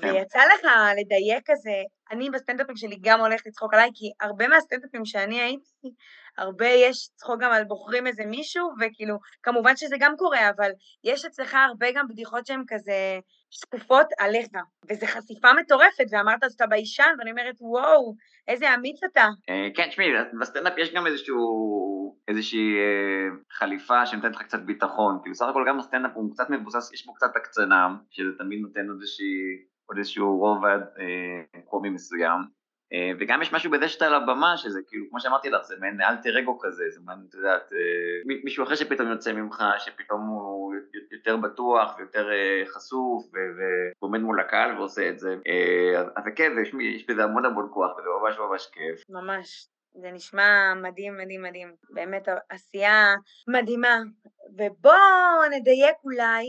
כן. 0.00 0.14
ויצא 0.14 0.38
לך 0.38 0.66
לדייק 0.98 1.50
כזה, 1.50 1.82
אני 2.12 2.30
בסטנדאפים 2.30 2.76
שלי 2.76 2.96
גם 3.00 3.20
הולכת 3.20 3.46
לצחוק 3.46 3.74
עליי, 3.74 3.90
כי 3.94 4.04
הרבה 4.20 4.48
מהסטנדאפים 4.48 5.04
שאני 5.04 5.40
הייתי, 5.40 5.88
הרבה 6.38 6.66
יש 6.66 7.08
צחוק 7.14 7.40
גם 7.40 7.52
על 7.52 7.64
בוחרים 7.64 8.06
איזה 8.06 8.24
מישהו, 8.26 8.68
וכאילו, 8.80 9.16
כמובן 9.42 9.76
שזה 9.76 9.96
גם 10.00 10.16
קורה, 10.16 10.50
אבל 10.56 10.70
יש 11.04 11.24
אצלך 11.24 11.56
הרבה 11.68 11.86
גם 11.94 12.08
בדיחות 12.08 12.46
שהן 12.46 12.62
כזה, 12.68 13.18
שקופות 13.50 14.06
עליך, 14.18 14.46
וזו 14.90 15.06
חשיפה 15.06 15.48
מטורפת, 15.52 16.04
ואמרת 16.10 16.40
שאתה 16.50 16.66
ביישן, 16.66 17.14
ואני 17.18 17.30
אומרת, 17.30 17.54
וואו, 17.60 18.14
איזה 18.48 18.74
אמיץ 18.74 19.04
אתה. 19.04 19.28
אה, 19.48 19.68
כן, 19.74 19.88
תשמעי, 19.88 20.08
בסטנדאפ 20.40 20.78
יש 20.78 20.92
גם 20.94 21.06
איזשהו, 21.06 21.38
איזושהי 22.28 22.76
אה, 22.78 23.36
חליפה 23.50 24.06
שנותנת 24.06 24.36
לך 24.36 24.42
קצת 24.42 24.60
ביטחון, 24.60 25.18
כאילו 25.22 25.34
סך 25.34 25.46
הכל 25.50 25.64
גם 25.68 25.78
הסטנדאפ 25.78 26.10
הוא 26.14 26.32
קצת 26.32 26.50
מבוסס, 26.50 26.92
יש 26.92 27.06
בו 27.06 27.14
קצת 27.14 27.36
הקצנה, 27.36 27.88
שזה 28.10 28.30
תמיד 28.38 28.58
נותן 28.60 28.86
עוד 29.86 29.98
איזשהו 29.98 30.38
רובד 30.38 30.80
קומי 31.64 31.90
מסוים. 31.90 32.42
אה, 32.92 33.10
וגם 33.18 33.42
יש 33.42 33.52
משהו 33.52 33.70
בזה 33.70 33.88
שאתה 33.88 34.06
על 34.06 34.14
הבמה, 34.14 34.56
שזה 34.56 34.80
כאילו, 34.88 35.04
כמו 35.10 35.20
שאמרתי 35.20 35.50
לך, 35.50 35.62
זה 35.62 35.74
מעין 35.80 36.00
אלטר 36.00 36.38
אגו 36.38 36.58
כזה, 36.58 36.84
זה 36.90 37.00
מעין, 37.04 37.18
את 37.28 37.34
יודעת, 37.34 37.72
אה, 37.72 38.34
מישהו 38.44 38.64
אחר 38.64 38.74
שפתאום 38.74 39.08
יוצא 39.08 39.32
ממך, 39.32 39.64
שפתאום 39.78 40.20
הוא 40.26 40.74
יותר 41.12 41.36
בטוח 41.36 41.94
ויותר 41.98 42.32
אה, 42.32 42.62
חשוף, 42.66 43.26
ועומד 44.02 44.20
מול 44.20 44.40
הקהל 44.40 44.78
ועושה 44.78 45.08
את 45.08 45.18
זה. 45.18 45.36
אז 46.16 46.24
כן, 46.36 46.52
יש 46.80 47.06
בזה 47.06 47.24
המון 47.24 47.44
המון 47.44 47.68
כוח, 47.70 47.98
וזה 47.98 48.08
ממש 48.22 48.38
ממש 48.38 48.66
כיף. 48.72 49.04
ממש. 49.10 49.68
זה 49.94 50.10
נשמע 50.12 50.74
מדהים, 50.82 51.16
מדהים, 51.16 51.42
מדהים. 51.42 51.74
באמת 51.90 52.28
עשייה 52.48 53.14
מדהימה. 53.48 53.98
ובואו 54.58 55.48
נדייק 55.50 55.96
אולי 56.04 56.44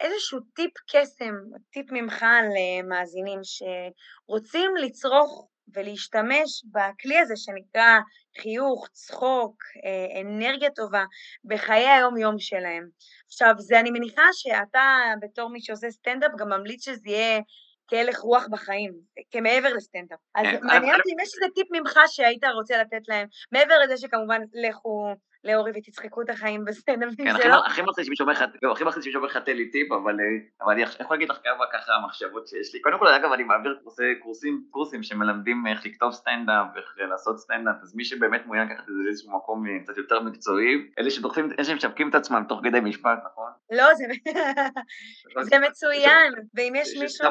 איזשהו 0.00 0.40
טיפ 0.54 0.72
קסם, 0.90 1.34
טיפ 1.72 1.92
ממך 1.92 2.24
למאזינים 2.54 3.40
שרוצים 3.42 4.70
לצרוך 4.76 5.48
ולהשתמש 5.74 6.64
בכלי 6.72 7.18
הזה 7.18 7.34
שנקרא 7.36 7.98
חיוך, 8.40 8.88
צחוק, 8.92 9.54
אנרגיה 10.20 10.70
טובה 10.70 11.04
בחיי 11.44 11.88
היום-יום 11.88 12.38
שלהם. 12.38 12.88
עכשיו, 13.26 13.54
זה 13.58 13.80
אני 13.80 13.90
מניחה 13.90 14.22
שאתה 14.32 14.98
בתור 15.20 15.50
מי 15.50 15.60
שעושה 15.60 15.90
סטנדאפ 15.90 16.30
גם 16.38 16.48
ממליץ 16.48 16.84
שזה 16.84 17.08
יהיה 17.10 17.40
כהלך 17.88 18.18
רוח 18.18 18.46
בחיים, 18.50 18.92
כמעבר 19.30 19.72
לסטנדאפ. 19.74 20.18
אז 20.34 20.46
כן, 20.46 20.66
מעניין 20.66 20.94
אותי 20.94 21.10
אם 21.12 21.20
יש 21.22 21.30
איזה 21.34 21.54
טיפ 21.54 21.66
ממך 21.72 21.98
שהיית 22.06 22.44
רוצה 22.54 22.78
לתת 22.78 23.08
להם, 23.08 23.28
מעבר 23.52 23.78
לזה 23.84 23.96
שכמובן 23.96 24.40
לכו 24.54 25.14
לאורי 25.44 25.72
ותצחקו 25.74 26.22
את 26.22 26.30
החיים 26.30 26.64
בסטנדאפים 26.64 27.26
כן, 27.26 27.42
שלו. 27.42 27.54
הכי 27.66 27.82
מצחיק 27.82 28.04
שמישהו 28.04 28.22
אומר 28.22 28.32
לך, 28.32 28.44
לא, 28.62 28.72
הכי 28.72 28.84
מצחיק 28.84 29.02
שמישהו 29.02 29.18
אומר 29.18 29.28
לך 29.28 29.36
תן 29.36 29.56
לי 29.56 29.70
טיפ, 29.70 29.92
אבל 29.92 30.16
אני 30.70 30.82
יכול 30.82 31.16
להגיד 31.16 31.30
לך 31.30 31.38
כמה 31.44 31.64
ככה 31.72 31.92
המחשבות 31.94 32.48
שיש 32.48 32.74
לי. 32.74 32.80
קודם 32.80 32.98
כל, 32.98 33.08
אגב, 33.08 33.32
אני 33.32 33.44
מעביר 33.44 33.78
קורסים, 34.22 34.64
קורסים 34.70 35.02
שמלמדים 35.02 35.66
איך 35.66 35.86
לכתוב 35.86 36.12
סטנדאפ 36.12 36.66
ואיך 36.74 36.94
לעשות 37.10 37.38
סטנדאפ, 37.38 37.76
אז 37.82 37.94
מי 37.96 38.04
שבאמת 38.04 38.46
מעוניין 38.46 38.68
לקחת 38.68 38.80
את 38.80 38.94
זה 38.94 39.02
לאיזשהו 39.04 39.36
מקום 39.36 39.64
קצת 39.82 39.96
יותר 39.96 40.20
מקצועי, 40.20 40.74
אלה 40.98 41.10
שדוחפים, 41.10 41.48
אלה 41.52 41.64
שמשווקים 41.64 42.10
את 42.10 42.14
עצמם 42.14 42.44
תוך 42.48 42.60
כדי 42.64 42.80
משפט, 42.80 43.18
נכון? 43.32 43.50
לא, 43.72 43.84
זה 45.42 45.58
מצוין, 45.58 46.32
ואם 46.54 46.72
יש 46.76 46.96
מישהו... 47.00 47.28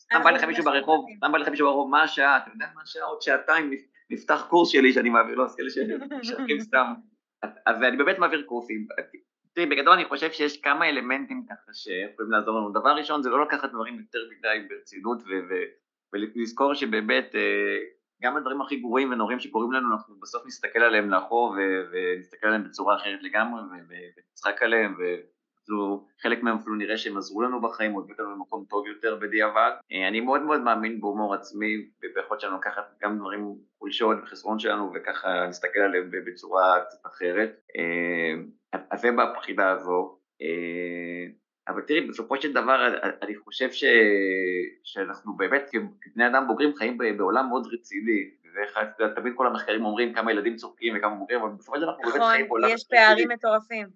סתם 0.00 0.22
בא 0.24 0.30
לך 0.30 0.44
מישהו 0.44 0.64
ברחוב, 0.64 1.06
סתם 1.16 1.32
בא 1.32 1.38
לך 1.38 1.48
מישהו 1.48 1.66
ברחוב, 1.66 1.90
מה 1.90 2.02
השעה? 2.02 2.36
אתה 2.36 2.50
יודע 2.54 2.66
מה 2.74 2.82
השעה? 2.82 3.04
עוד 3.04 3.22
שעתיים 3.22 3.70
נפתח 4.10 4.46
קורס 4.48 4.68
שלי 4.68 4.92
שאני 4.92 5.10
מעביר, 5.10 5.34
לא, 5.34 5.44
אז 5.44 5.56
כאלה 5.56 5.70
שמשחקים 5.70 6.60
סתם. 6.60 6.94
אז 7.42 7.82
אני 7.82 7.96
באמת 7.96 8.18
מעביר 8.18 8.42
קורסים. 8.42 8.86
תראי, 9.52 9.66
בגדול 9.66 9.92
אני 9.92 10.04
חושב 10.04 10.32
שיש 10.32 10.60
כמה 10.60 10.88
אלמנטים 10.88 11.44
ככה 11.50 11.72
שיכולים 11.72 12.32
לעזור 12.32 12.58
לנו. 12.58 12.70
דבר 12.70 12.90
ראשון 12.90 13.22
זה 13.22 13.30
לא 13.30 13.42
לקחת 13.42 13.70
דברים 13.70 13.98
יותר 13.98 14.18
מדי 14.30 14.68
ברצינות 14.68 15.22
ולזכור 16.12 16.74
שבאמת 16.74 17.34
אה, 17.34 17.78
גם 18.22 18.36
הדברים 18.36 18.60
הכי 18.60 18.76
גרועים 18.76 19.12
ונוראים 19.12 19.40
שקורים 19.40 19.72
לנו, 19.72 19.92
אנחנו 19.92 20.14
בסוף 20.20 20.46
נסתכל 20.46 20.78
עליהם 20.78 21.10
לאחור 21.10 21.56
ונסתכל 21.92 22.46
עליהם 22.46 22.64
בצורה 22.64 22.96
אחרת 22.96 23.22
לגמרי 23.22 23.62
ונצחק 23.88 24.62
עליהם 24.62 24.94
אפילו 25.70 26.04
חלק 26.22 26.42
מהם 26.42 26.56
אפילו 26.56 26.76
נראה 26.76 26.96
שהם 26.96 27.16
עזרו 27.16 27.42
לנו 27.42 27.60
בחיים, 27.60 27.92
עוד 27.92 28.10
אותנו 28.10 28.30
למקום 28.30 28.64
טוב 28.68 28.86
יותר 28.86 29.16
בדיעבד. 29.16 29.70
אה, 29.92 30.08
אני 30.08 30.20
מאוד 30.20 30.42
מאוד 30.42 30.60
מאמין 30.60 31.00
בהומור 31.00 31.34
עצמי, 31.34 31.88
וביכולת 32.02 32.40
שלנו 32.40 32.56
לקחת 32.56 32.98
גם 33.02 33.18
דברים 33.18 33.54
חולשות 33.78 34.16
וחסרון 34.22 34.58
שלנו 34.58 34.92
וככה 34.94 35.28
להסתכל 35.46 35.80
עליהם 35.80 36.10
בצורה 36.26 36.80
קצת 36.84 37.06
אחרת. 37.06 37.60
אה, 37.76 38.80
אז 38.90 39.00
זה 39.00 39.08
בבחינה 39.12 39.70
הזו. 39.70 40.18
אה, 40.42 41.26
אבל 41.68 41.82
תראי, 41.82 42.00
בסופו 42.00 42.36
של 42.36 42.52
דבר 42.52 42.94
אני 43.22 43.36
חושב 43.36 43.70
ש... 43.70 43.84
שאנחנו 44.84 45.36
באמת 45.36 45.70
כבני 46.00 46.26
אדם 46.26 46.46
בוגרים 46.48 46.74
חיים 46.74 46.98
בעולם 46.98 47.48
מאוד 47.48 47.66
רציני, 47.72 48.30
תמיד 49.14 49.32
כל 49.36 49.46
המחקרים 49.46 49.84
אומרים 49.84 50.14
כמה 50.14 50.32
ילדים 50.32 50.56
צוחקים 50.56 50.94
וכמה 50.96 51.14
בוגרים, 51.14 51.40
אבל 51.40 51.50
בסופו 51.58 51.76
של 51.76 51.82
דבר 51.82 51.90
אנחנו 51.90 52.12
באמת 52.12 52.22
חיים 52.30 52.48
בעולם... 52.48 52.64
נכון, 52.64 52.74
יש 52.74 52.84
פערים 52.84 53.28
מטורפים. 53.28 53.86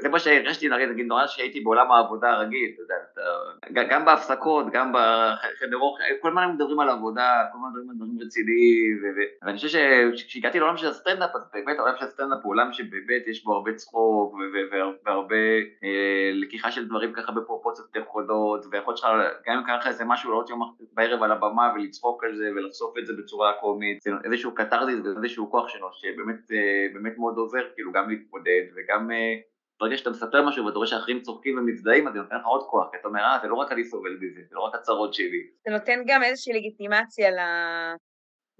זה 0.00 0.08
מה 0.08 0.18
שהרגשתי, 0.18 0.68
נגיד, 0.68 1.06
נורא 1.06 1.26
שהייתי 1.26 1.60
בעולם 1.60 1.92
העבודה 1.92 2.30
הרגיל, 2.30 2.70
אתה 2.74 2.82
יודע, 2.82 3.82
גם 3.90 4.04
בהפסקות, 4.04 4.66
גם 4.72 4.92
בחדר 4.92 5.76
אוכל, 5.76 6.02
כל 6.22 6.28
הזמן 6.28 6.52
מדברים 6.54 6.80
על 6.80 6.88
עבודה, 6.88 7.44
כל 7.52 7.58
הזמן 7.58 7.68
מדברים 7.68 7.90
על 7.90 7.96
דברים 7.96 8.18
רציניים, 8.26 9.02
ואני 9.42 9.56
חושב 9.56 9.68
שכשהגעתי 10.16 10.58
לעולם 10.58 10.76
של 10.76 10.86
הסטנדאפ, 10.86 11.30
אז 11.34 11.42
באמת 11.52 11.78
העולם 11.78 11.94
של 11.98 12.04
הסטנדאפ 12.04 12.38
הוא 12.42 12.52
עולם 12.52 12.72
שבאמת 12.72 13.26
יש 13.26 13.44
בו 13.44 13.52
הרבה 13.52 13.74
צחוק, 13.74 14.34
והרבה 15.06 15.36
אה, 15.84 16.30
לקיחה 16.34 16.70
של 16.70 16.88
דברים 16.88 17.12
ככה 17.12 17.32
בפרופוציות 17.32 17.96
נכונות, 17.96 18.66
ויכול 18.70 18.92
להיות 18.92 18.98
שלך, 18.98 19.10
גם 19.46 19.58
אם 19.58 19.64
קרה 19.64 19.76
לך 19.76 19.86
איזה 19.86 20.04
משהו 20.04 20.30
לעלות 20.30 20.50
יום 20.50 20.74
בערב 20.92 21.22
על 21.22 21.32
הבמה 21.32 21.72
ולצחוק 21.74 22.24
על 22.24 22.36
זה 22.36 22.50
ולחשוף 22.56 22.98
את 22.98 23.06
זה 23.06 23.12
בצורה 23.18 23.52
קומית, 23.60 23.97
זה 23.97 23.97
איזשהו 24.24 24.54
קתרזיס 24.54 24.98
ואיזשהו 25.04 25.50
כוח 25.50 25.68
שלו 25.68 25.88
שבאמת 25.92 26.50
אה, 26.52 27.10
מאוד 27.18 27.36
עוזר, 27.36 27.68
כאילו 27.74 27.92
גם 27.92 28.10
להתמודד 28.10 28.62
וגם 28.76 29.10
אה, 29.10 29.34
ברגע 29.80 29.96
שאתה 29.96 30.10
מספר 30.10 30.46
משהו 30.46 30.66
ואתה 30.66 30.76
רואה 30.76 30.86
שאחרים 30.86 31.22
צוחקים 31.22 31.58
ומזדהים, 31.58 32.08
אז 32.08 32.12
זה 32.12 32.20
נותן 32.20 32.36
לך 32.36 32.46
עוד 32.46 32.66
כוח, 32.70 32.90
כי 32.90 32.96
אתה 33.00 33.08
אומר, 33.08 33.20
אה, 33.20 33.38
זה 33.42 33.48
לא 33.48 33.54
רק 33.54 33.72
אני 33.72 33.84
סובל 33.84 34.16
בזה, 34.16 34.40
זה 34.48 34.54
לא 34.54 34.60
רק 34.60 34.74
הצרות 34.74 35.14
שלי. 35.14 35.50
זה 35.66 35.74
נותן 35.74 36.00
גם 36.06 36.22
איזושהי 36.22 36.52
לגיטימציה 36.52 37.30
ל... 37.30 37.38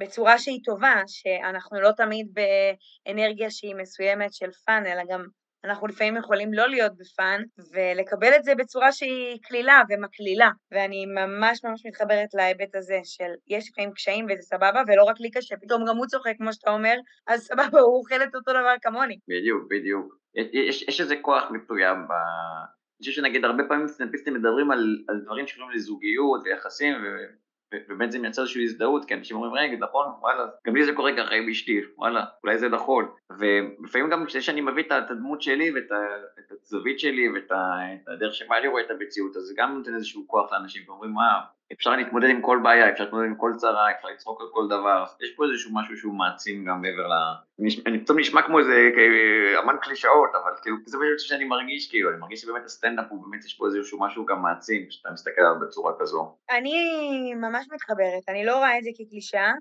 בצורה 0.01 0.39
שהיא 0.39 0.61
טובה, 0.65 1.03
שאנחנו 1.07 1.81
לא 1.81 1.91
תמיד 1.97 2.35
באנרגיה 2.35 3.51
שהיא 3.51 3.75
מסוימת 3.75 4.33
של 4.33 4.51
fun, 4.67 4.83
אלא 4.87 5.03
גם 5.11 5.27
אנחנו 5.65 5.87
לפעמים 5.87 6.17
יכולים 6.17 6.53
לא 6.53 6.69
להיות 6.69 6.93
ב 6.97 7.06
fun, 7.06 7.43
ולקבל 7.73 8.37
את 8.37 8.45
זה 8.45 8.55
בצורה 8.55 8.93
שהיא 8.93 9.39
קלילה 9.43 9.83
ומקלילה. 9.89 10.51
ואני 10.73 11.07
ממש 11.07 11.65
ממש 11.65 11.87
מתחברת 11.87 12.29
להיבט 12.35 12.75
הזה 12.75 13.01
של 13.05 13.31
יש 13.49 13.71
לפעמים 13.71 13.93
קשיים 13.93 14.27
וזה 14.31 14.43
סבבה, 14.43 14.83
ולא 14.87 15.05
רק 15.05 15.21
לי 15.21 15.31
קשה, 15.31 15.57
פתאום 15.57 15.85
גם 15.89 15.97
הוא 15.97 16.07
צוחק 16.07 16.35
כמו 16.39 16.53
שאתה 16.53 16.71
אומר, 16.71 16.95
אז 17.27 17.41
סבבה, 17.41 17.81
הוא 17.81 17.99
אוכל 17.99 18.23
את 18.23 18.35
אותו 18.35 18.51
דבר 18.53 18.75
כמוני. 18.83 19.19
בדיוק, 19.29 19.63
בדיוק. 19.71 20.15
יש, 20.53 20.83
יש 20.83 21.01
איזה 21.01 21.17
כוח 21.23 21.51
מסוים 21.51 22.09
ב... 22.09 22.13
אני 23.01 23.05
חושב 23.05 23.13
שנגיד 23.13 23.45
הרבה 23.45 23.63
פעמים 23.69 23.89
סטנדאפיסטים 23.89 24.35
מדברים 24.35 24.71
על, 24.71 25.05
על 25.09 25.21
דברים 25.25 25.47
שקוראים 25.47 25.77
לזוגיות 25.77 26.41
ויחסים 26.45 26.95
ובאמת 27.75 28.13
זה 28.13 28.19
מייצר 28.19 28.43
איזושהי 28.43 28.65
הזדהות, 28.65 29.05
כי 29.05 29.15
אנשים 29.15 29.37
אומרים, 29.37 29.55
רגע, 29.55 29.77
נכון, 29.87 30.07
וואלה, 30.21 30.47
גם 30.67 30.77
לי 30.77 30.85
זה 30.85 30.93
קורה 30.93 31.17
ככה 31.17 31.35
עם 31.35 31.49
אשתי, 31.49 31.81
וואלה, 31.97 32.25
אולי 32.45 32.59
זה 32.59 32.69
נכון. 32.69 33.09
ולפעמים 33.39 34.11
גם 34.11 34.27
כשאני 34.27 34.61
מביא 34.61 34.83
את 34.83 35.11
הדמות 35.11 35.43
שלי 35.43 35.71
ואת 35.75 35.91
הזווית 36.63 36.99
שלי 37.01 37.29
ואת 37.29 37.53
הדרך 38.09 38.35
שבה 38.35 38.59
אני 38.59 38.69
רואה 38.69 38.83
את 38.83 38.91
המציאות, 38.91 39.37
אז 39.37 39.43
זה 39.43 39.55
גם 39.57 39.75
נותן 39.75 39.95
איזשהו 39.95 40.25
כוח 40.29 40.53
לאנשים, 40.53 40.83
ואומרים, 40.87 41.13
מה, 41.13 41.41
אפשר 41.73 41.97
להתמודד 41.97 42.29
עם 42.29 42.43
כל 42.43 42.61
בעיה, 42.63 42.91
אפשר 42.91 43.05
להתמודד 43.05 43.27
עם 43.27 43.35
כל 43.35 43.53
צרה, 43.57 43.91
אפשר 43.91 44.09
לצחוק 44.09 44.41
על 44.41 44.47
כל 44.53 44.67
דבר, 44.67 45.05
יש 45.21 45.31
פה 45.37 45.45
איזשהו 45.45 45.71
משהו 45.75 45.97
שהוא 45.97 46.15
מעצים 46.15 46.65
גם 46.65 46.83
מעבר 46.83 47.07
ל... 47.09 47.13
אני 47.87 48.05
פתאום 48.05 48.19
נשמע 48.19 48.43
כמו 48.43 48.59
איזה 48.59 48.91
אמן 49.63 49.77
קלישאות, 49.83 50.31
אבל 50.33 50.53
כאילו 50.63 50.77
זה 50.87 50.97
משהו 50.97 51.29
שאני 51.29 51.45
מרגיש, 51.45 51.91
כאילו, 51.91 52.11
אני 52.11 52.19
מרגיש 52.19 52.41
שבאמת 52.41 52.65
הסטנדאפ 52.65 53.07
הוא 53.09 53.23
באמת 53.23 53.45
יש 53.45 53.55
פה 53.55 53.67
איזשהו 53.67 54.01
משהו 54.01 54.27
גם 54.27 54.43
מעצים, 54.43 54.87
כשאתה 54.89 55.11
מסתכל 55.11 55.41
עליו 55.41 55.61
בצורה 55.61 55.93
כזו. 56.01 56.37
אני 56.51 56.75
ממש 57.35 57.67
מתחברת, 57.73 58.29
אני 58.29 58.45
לא 58.45 58.57
רואה 58.57 58.79
את 58.79 58.83
זה 58.85 58.91
כקלישאה, 58.99 59.53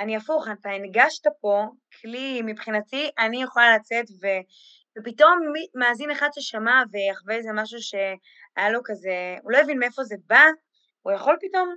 אני 0.00 0.16
הפוך, 0.16 0.48
אתה 0.52 0.70
הנגשת 0.70 1.22
פה 1.40 1.64
כלי 2.02 2.42
מבחינתי, 2.44 3.10
אני 3.18 3.42
יכולה 3.42 3.76
לצאת 3.76 4.04
ו... 4.22 4.26
ופתאום 4.98 5.38
מאזין 5.74 6.10
אחד 6.10 6.28
ששמע 6.34 6.82
ויחווה 6.92 7.34
איזה 7.34 7.50
משהו 7.54 7.78
שהיה 7.80 8.70
לו 8.70 8.80
כזה, 8.84 9.36
הוא 9.42 9.52
לא 9.52 9.58
הבין 9.58 9.78
מאיפה 9.78 10.02
זה 10.02 10.16
בא, 10.26 10.44
הוא 11.06 11.12
יכול 11.12 11.36
פתאום 11.40 11.74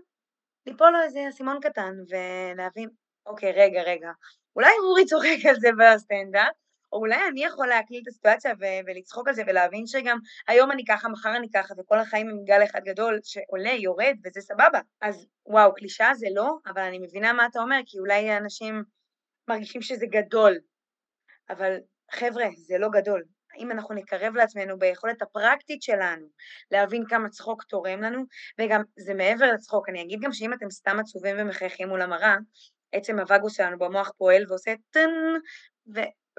ליפול 0.65 0.89
לו 0.89 1.01
איזה 1.01 1.29
אסימון 1.29 1.59
קטן 1.61 1.93
ולהבין, 2.09 2.89
אוקיי, 3.25 3.51
רגע, 3.51 3.81
רגע, 3.81 4.11
אולי 4.55 4.69
אורי 4.83 5.05
צוחק 5.05 5.45
על 5.49 5.55
זה 5.55 5.69
בסטנדאפ, 5.79 6.53
או 6.91 6.97
אולי 6.97 7.27
אני 7.31 7.43
יכול 7.43 7.67
להקליל 7.67 8.01
את 8.03 8.07
הסיטואציה 8.07 8.53
ו- 8.59 8.85
ולצחוק 8.87 9.27
על 9.27 9.33
זה 9.33 9.43
ולהבין 9.47 9.87
שגם 9.87 10.17
היום 10.47 10.71
אני 10.71 10.85
ככה, 10.85 11.09
מחר 11.09 11.35
אני 11.35 11.47
ככה, 11.53 11.73
וכל 11.77 11.99
החיים 11.99 12.29
הם 12.29 12.43
גל 12.43 12.63
אחד 12.63 12.79
גדול 12.85 13.19
שעולה, 13.23 13.71
יורד, 13.71 14.15
וזה 14.25 14.41
סבבה. 14.41 14.79
אז 15.01 15.27
וואו, 15.45 15.75
קלישאה 15.75 16.13
זה 16.15 16.27
לא, 16.35 16.51
אבל 16.65 16.81
אני 16.81 16.99
מבינה 16.99 17.33
מה 17.33 17.45
אתה 17.45 17.59
אומר, 17.59 17.79
כי 17.85 17.99
אולי 17.99 18.37
אנשים 18.37 18.83
מרגישים 19.47 19.81
שזה 19.81 20.05
גדול. 20.05 20.59
אבל 21.49 21.77
חבר'ה, 22.11 22.45
זה 22.67 22.77
לא 22.77 22.89
גדול. 22.89 23.23
אם 23.57 23.71
אנחנו 23.71 23.95
נקרב 23.95 24.35
לעצמנו 24.35 24.79
ביכולת 24.79 25.21
הפרקטית 25.21 25.81
שלנו 25.81 26.25
להבין 26.71 27.05
כמה 27.09 27.29
צחוק 27.29 27.63
תורם 27.63 28.01
לנו, 28.01 28.23
וגם 28.59 28.81
זה 28.99 29.13
מעבר 29.13 29.51
לצחוק, 29.53 29.89
אני 29.89 30.01
אגיד 30.01 30.19
גם 30.21 30.33
שאם 30.33 30.53
אתם 30.53 30.69
סתם 30.69 30.99
עצובים 30.99 31.35
ומחייכים 31.39 31.87
מול 31.89 32.01
המראה, 32.01 32.35
עצם 32.91 33.19
הווגוס 33.19 33.57
שלנו 33.57 33.79
במוח 33.79 34.11
פועל 34.17 34.43
ועושה 34.49 34.73
טן, 34.91 35.09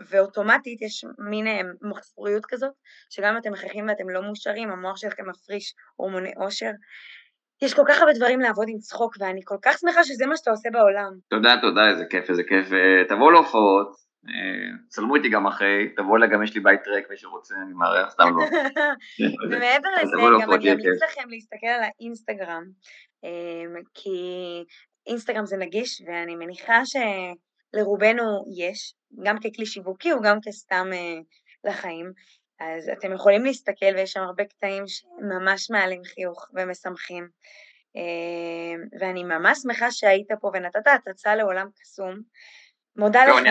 ואוטומטית 0.08 0.82
יש 0.82 1.04
מין 1.18 1.46
אה, 1.46 1.60
מחפוריות 1.82 2.46
כזאת, 2.46 2.72
שגם 3.10 3.32
אם 3.32 3.38
אתם 3.38 3.52
מחייכים 3.52 3.88
ואתם 3.88 4.08
לא 4.08 4.22
מאושרים, 4.22 4.70
המוח 4.70 4.96
שלכם 4.96 5.28
מפריש 5.28 5.74
הורמוני 5.96 6.32
אושר. 6.36 6.70
יש 7.62 7.74
כל 7.74 7.82
כך 7.88 7.98
הרבה 7.98 8.12
דברים 8.12 8.40
לעבוד 8.40 8.66
עם 8.68 8.78
צחוק, 8.78 9.16
ואני 9.20 9.40
כל 9.44 9.56
כך 9.62 9.78
שמחה 9.78 10.04
שזה 10.04 10.26
מה 10.26 10.36
שאתה 10.36 10.50
עושה 10.50 10.68
בעולם. 10.72 11.12
תודה, 11.30 11.54
תודה, 11.60 11.88
איזה 11.90 12.04
כיף, 12.10 12.30
איזה 12.30 12.42
כיף. 12.42 12.72
אה, 12.72 13.04
תבואו 13.08 13.30
להופעות, 13.30 13.88
צלמו 14.88 15.16
איתי 15.16 15.28
גם 15.28 15.46
אחרי, 15.46 15.88
תבואו 15.96 16.16
אליי, 16.16 16.28
גם 16.28 16.42
יש 16.42 16.54
לי 16.54 16.60
בית 16.60 16.88
ריק, 16.88 17.10
מי 17.10 17.16
שרוצה, 17.16 17.54
אני 17.66 17.72
מארח, 17.72 18.10
סתם 18.10 18.24
לא. 18.36 18.44
ומעבר 19.50 19.88
לזה, 20.02 20.16
גם 20.42 20.52
אני 20.52 20.72
אמליץ 20.72 21.02
לכם 21.02 21.30
להסתכל 21.30 21.66
על 21.66 21.82
האינסטגרם, 21.82 22.62
כי 23.94 24.10
אינסטגרם 25.06 25.46
זה 25.46 25.56
נגיש, 25.56 26.02
ואני 26.06 26.36
מניחה 26.36 26.82
שלרובנו 26.84 28.44
יש, 28.56 28.94
גם 29.24 29.36
ככלי 29.38 29.66
שיווקי 29.66 30.12
וגם 30.12 30.38
כסתם 30.42 30.86
לחיים. 31.64 32.12
אז 32.60 32.88
אתם 32.98 33.12
יכולים 33.12 33.44
להסתכל 33.44 33.94
ויש 33.96 34.12
שם 34.12 34.20
הרבה 34.20 34.44
קטעים 34.44 34.84
שממש 34.86 35.70
מעלים 35.70 36.04
חיוך 36.04 36.46
ומשמחים. 36.54 37.28
אה, 37.96 39.00
ואני 39.00 39.24
ממש 39.24 39.58
שמחה 39.58 39.90
שהיית 39.90 40.28
פה 40.40 40.50
ונתת 40.54 40.86
הצצה 40.86 41.34
לעולם 41.34 41.66
קסום. 41.80 42.20
מודה 42.96 43.26
לא, 43.26 43.32
לך. 43.32 43.40
אני 43.40 43.50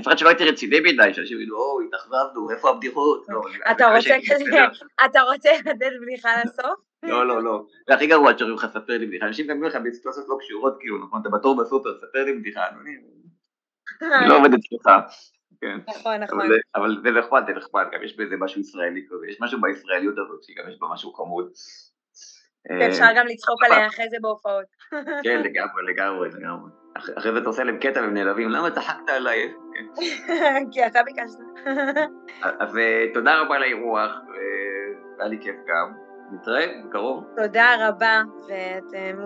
מפחד 0.00 0.18
שלא 0.18 0.28
הייתי 0.28 0.44
רציני 0.44 0.80
מדי, 0.80 1.14
שאנשים 1.14 1.36
יגידו, 1.36 1.56
או, 1.56 1.80
התאכזבנו, 1.80 2.50
איפה 2.50 2.70
הבדיחות? 2.70 3.26
לא, 3.28 3.40
אתה 5.04 5.20
רוצה 5.22 5.50
לתת 5.58 5.92
בדיחה 6.02 6.28
לסוף? 6.44 6.80
לא, 7.02 7.26
לא, 7.26 7.42
לא. 7.42 7.64
זה 7.88 7.94
הכי 7.94 8.06
גרוע 8.06 8.38
שאומרים 8.38 8.58
לך, 8.58 8.66
ספר 8.66 8.98
לי 8.98 9.06
בדיחה. 9.06 9.26
אנשים 9.26 9.46
גם 9.46 9.56
אומרים 9.56 9.70
לך 9.70 9.78
בסיטואציות 9.84 10.26
לא 10.28 10.36
קשורות, 10.40 10.76
כאילו, 10.80 10.98
נכון, 10.98 11.20
אתה 11.20 11.28
בתור 11.28 11.62
בסופר, 11.62 11.98
ספר 11.98 12.24
לי 12.24 12.32
בדיחה. 12.32 12.68
אני 14.02 14.28
לא 14.28 14.38
עובד 14.38 14.50
אצלך. 14.54 14.90
כן. 15.60 15.78
נכון, 15.88 16.16
נכון. 16.16 16.48
אבל 16.74 16.96
זה 17.02 17.10
נחמד, 17.10 17.42
זה 17.46 17.52
נחמד, 17.52 17.84
גם 17.92 18.02
יש 18.02 18.16
בזה 18.16 18.36
משהו 18.36 18.60
ישראלי 18.60 19.06
כזה, 19.10 19.26
יש 19.28 19.40
משהו 19.40 19.60
בישראליות 19.60 20.14
הזאת, 20.18 20.42
שגם 20.42 20.64
יש 20.68 20.78
בה 20.80 20.86
משהו 20.92 21.12
חמוד. 21.12 21.52
ואפשר 22.70 23.06
גם 23.16 23.26
לצחוק 23.26 23.62
עליה 23.64 23.86
אחרי 23.86 24.10
זה 24.10 24.16
בהופעות. 24.20 24.64
כן, 25.24 25.42
לגמרי, 25.42 25.82
לגמרי, 25.92 26.28
לגמרי. 26.28 26.70
אחרי 26.94 27.32
זה 27.32 27.38
אתה 27.38 27.46
עושה 27.46 27.64
להם 27.64 27.78
קטע 27.78 28.00
והם 28.00 28.14
נעלבים, 28.14 28.48
למה 28.48 28.70
צחקת 28.70 29.08
עליי? 29.08 29.54
כי 30.72 30.86
אתה 30.86 31.00
ביקשת. 31.02 31.38
אז 32.42 32.76
אה, 32.78 33.06
תודה 33.14 33.40
רבה 33.40 33.56
על 33.56 33.62
האירוח, 33.62 34.10
והיה 35.18 35.28
לי 35.30 35.38
כיף 35.40 35.56
גם. 35.68 35.92
נתראה 36.32 36.66
בקרוב. 36.86 37.24
תודה 37.36 37.88
רבה, 37.88 38.22
ואתם 38.48 39.20